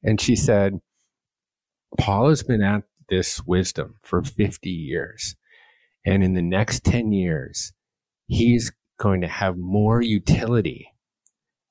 [0.02, 0.80] And she said,
[1.98, 5.36] Paul has been at this wisdom for 50 years.
[6.04, 7.72] And in the next 10 years,
[8.26, 10.91] he's going to have more utility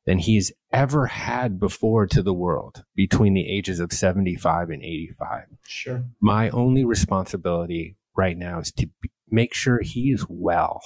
[0.05, 5.45] than he's ever had before to the world between the ages of 75 and 85.
[5.63, 6.03] Sure.
[6.19, 8.89] My only responsibility right now is to
[9.29, 10.81] make sure he's well.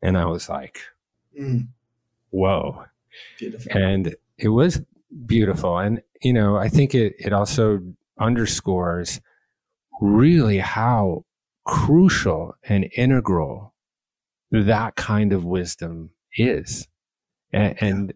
[0.00, 0.80] And I was like,
[1.38, 1.68] mm.
[2.30, 2.84] whoa.
[3.38, 3.72] Beautiful.
[3.74, 4.80] And it was
[5.26, 5.78] beautiful.
[5.78, 7.80] And, you know, I think it, it also
[8.18, 9.20] underscores
[10.00, 11.24] really how
[11.64, 13.74] crucial and integral
[14.50, 16.88] that kind of wisdom is
[17.52, 18.14] and, and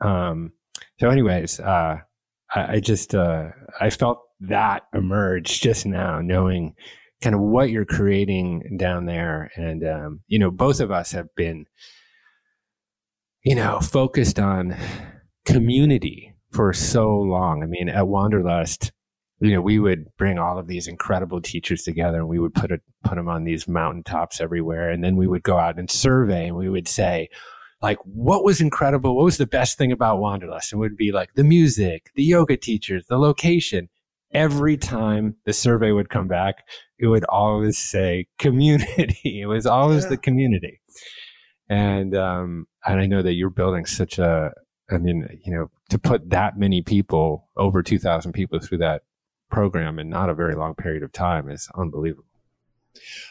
[0.00, 0.52] um,
[0.98, 1.98] so, anyways, uh,
[2.54, 3.48] I, I, just uh,
[3.80, 6.74] I felt that emerge just now, knowing
[7.22, 11.28] kind of what you're creating down there, and um, you know, both of us have
[11.36, 11.66] been,
[13.44, 14.76] you know, focused on
[15.44, 17.62] community for so long.
[17.62, 18.92] I mean, at Wanderlust,
[19.40, 22.70] you know, we would bring all of these incredible teachers together and we would put
[22.70, 24.90] it, put them on these mountaintops everywhere.
[24.90, 27.28] And then we would go out and survey and we would say,
[27.82, 29.16] like what was incredible?
[29.16, 30.72] What was the best thing about wanderlust?
[30.72, 33.88] And would be like the music the yoga teachers the location.
[34.32, 36.64] Every time the survey would come back
[36.98, 39.40] it would always say community.
[39.40, 40.10] It was always yeah.
[40.10, 40.80] the community.
[41.68, 44.52] And um and i know that you're building such a
[44.90, 49.02] i mean you know to put that many people over 2000 people through that
[49.50, 52.24] program in not a very long period of time is unbelievable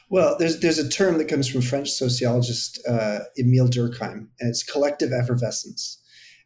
[0.10, 4.64] well, there's there's a term that comes from French sociologist uh, Emile Durkheim, and it's
[4.64, 6.02] collective effervescence.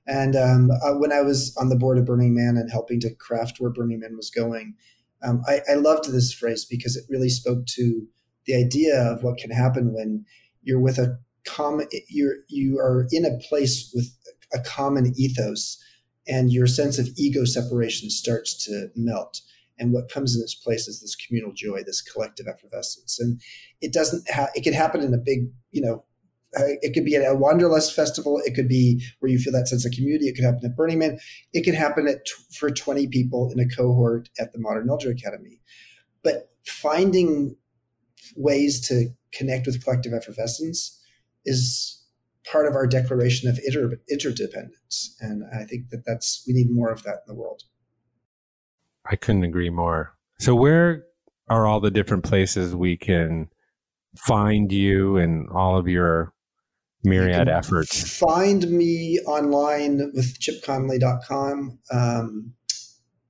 [0.05, 3.15] And um, uh, when I was on the board of Burning Man and helping to
[3.15, 4.75] craft where Burning Man was going,
[5.23, 8.05] um, I, I loved this phrase because it really spoke to
[8.45, 10.25] the idea of what can happen when
[10.61, 14.13] you're with a common you're you are in a place with
[14.53, 15.81] a common ethos,
[16.27, 19.41] and your sense of ego separation starts to melt
[19.79, 23.19] and what comes in its place is this communal joy this collective effervescence.
[23.19, 23.41] And
[23.81, 26.03] it doesn't ha- it can happen in a big you know
[26.55, 28.39] it could be at a wanderlust festival.
[28.45, 30.27] It could be where you feel that sense of community.
[30.27, 31.19] It could happen at burning man.
[31.51, 35.09] It could happen at t- for 20 people in a cohort at the modern elder
[35.09, 35.59] academy.
[36.23, 37.55] But finding
[38.35, 40.99] ways to connect with collective effervescence
[41.45, 42.03] is
[42.45, 45.15] part of our declaration of inter- interdependence.
[45.19, 47.63] And i think that that's we need more of that in the world
[49.09, 50.13] I couldn't agree more.
[50.39, 51.03] So, where
[51.49, 53.49] are all the different places we can
[54.17, 56.33] find you and all of your
[57.03, 58.17] myriad efforts?
[58.17, 61.79] Find me online with chipconley.com.
[61.91, 62.53] Um,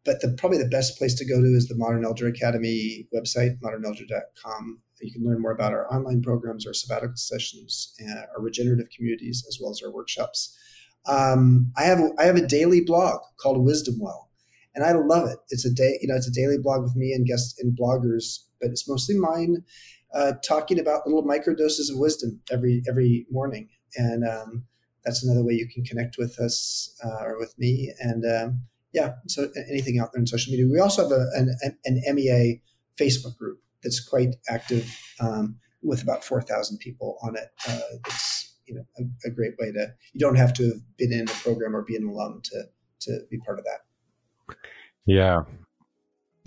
[0.06, 3.60] but the, probably the best place to go to is the Modern Elder Academy website,
[3.62, 4.82] modernelder.com.
[5.02, 7.94] You can learn more about our online programs, our sabbatical sessions,
[8.36, 10.58] our regenerative communities, as well as our workshops.
[11.06, 14.30] Um, I have I have a daily blog called Wisdom Well,
[14.76, 15.38] and I love it.
[15.50, 18.40] It's a day, you know, it's a daily blog with me and guests and bloggers,
[18.60, 19.64] but it's mostly mine,
[20.14, 24.66] uh, talking about little micro doses of wisdom every every morning, and um,
[25.04, 27.94] that's another way you can connect with us uh, or with me.
[28.00, 28.62] And um,
[28.94, 30.68] yeah, so anything out there in social media.
[30.72, 32.62] We also have a, an, an MEA
[33.00, 37.50] Facebook group that's quite active um, with about 4,000 people on it.
[37.68, 41.12] Uh, it's you know a, a, great way to you don't have to have been
[41.12, 42.64] in the program or be an alum to
[43.02, 43.82] to be part of that.
[45.06, 45.42] Yeah.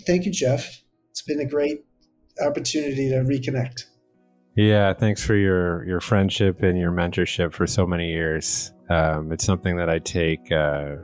[0.05, 0.81] Thank you, Jeff.
[1.11, 1.85] It's been a great
[2.45, 3.85] opportunity to reconnect.
[4.55, 8.71] Yeah, thanks for your your friendship and your mentorship for so many years.
[8.89, 10.95] Um, it's something that I take uh,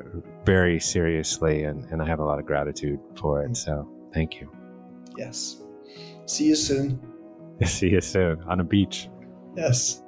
[0.45, 3.57] very seriously, and, and I have a lot of gratitude for it.
[3.57, 4.49] So, thank you.
[5.18, 5.61] Yes.
[6.26, 6.99] See you soon.
[7.65, 9.10] See you soon on a beach.
[9.56, 10.03] Yes.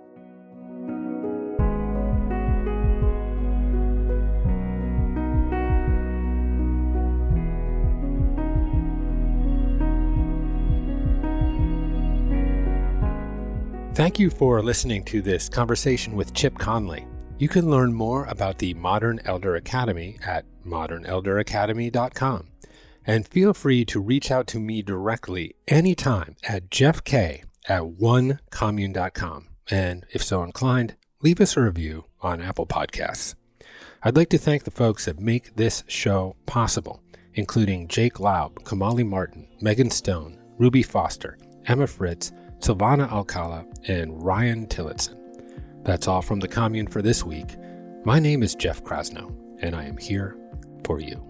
[13.96, 17.08] Thank you for listening to this conversation with Chip Conley.
[17.38, 22.48] You can learn more about the Modern Elder Academy at modernelderacademy.com.
[23.08, 29.48] And feel free to reach out to me directly anytime at jeffk at onecommune.com.
[29.72, 33.36] And if so inclined, leave us a review on Apple Podcasts.
[34.04, 37.02] I'd like to thank the folks that make this show possible,
[37.34, 42.34] including Jake Laub, Kamali Martin, Megan Stone, Ruby Foster, Emma Fritz,
[42.66, 45.16] Silvana Alcala, and Ryan Tillotson.
[45.84, 47.58] That's all from the commune for this week.
[48.04, 49.32] My name is Jeff Krasno,
[49.62, 50.36] and I am here
[50.84, 51.24] for you.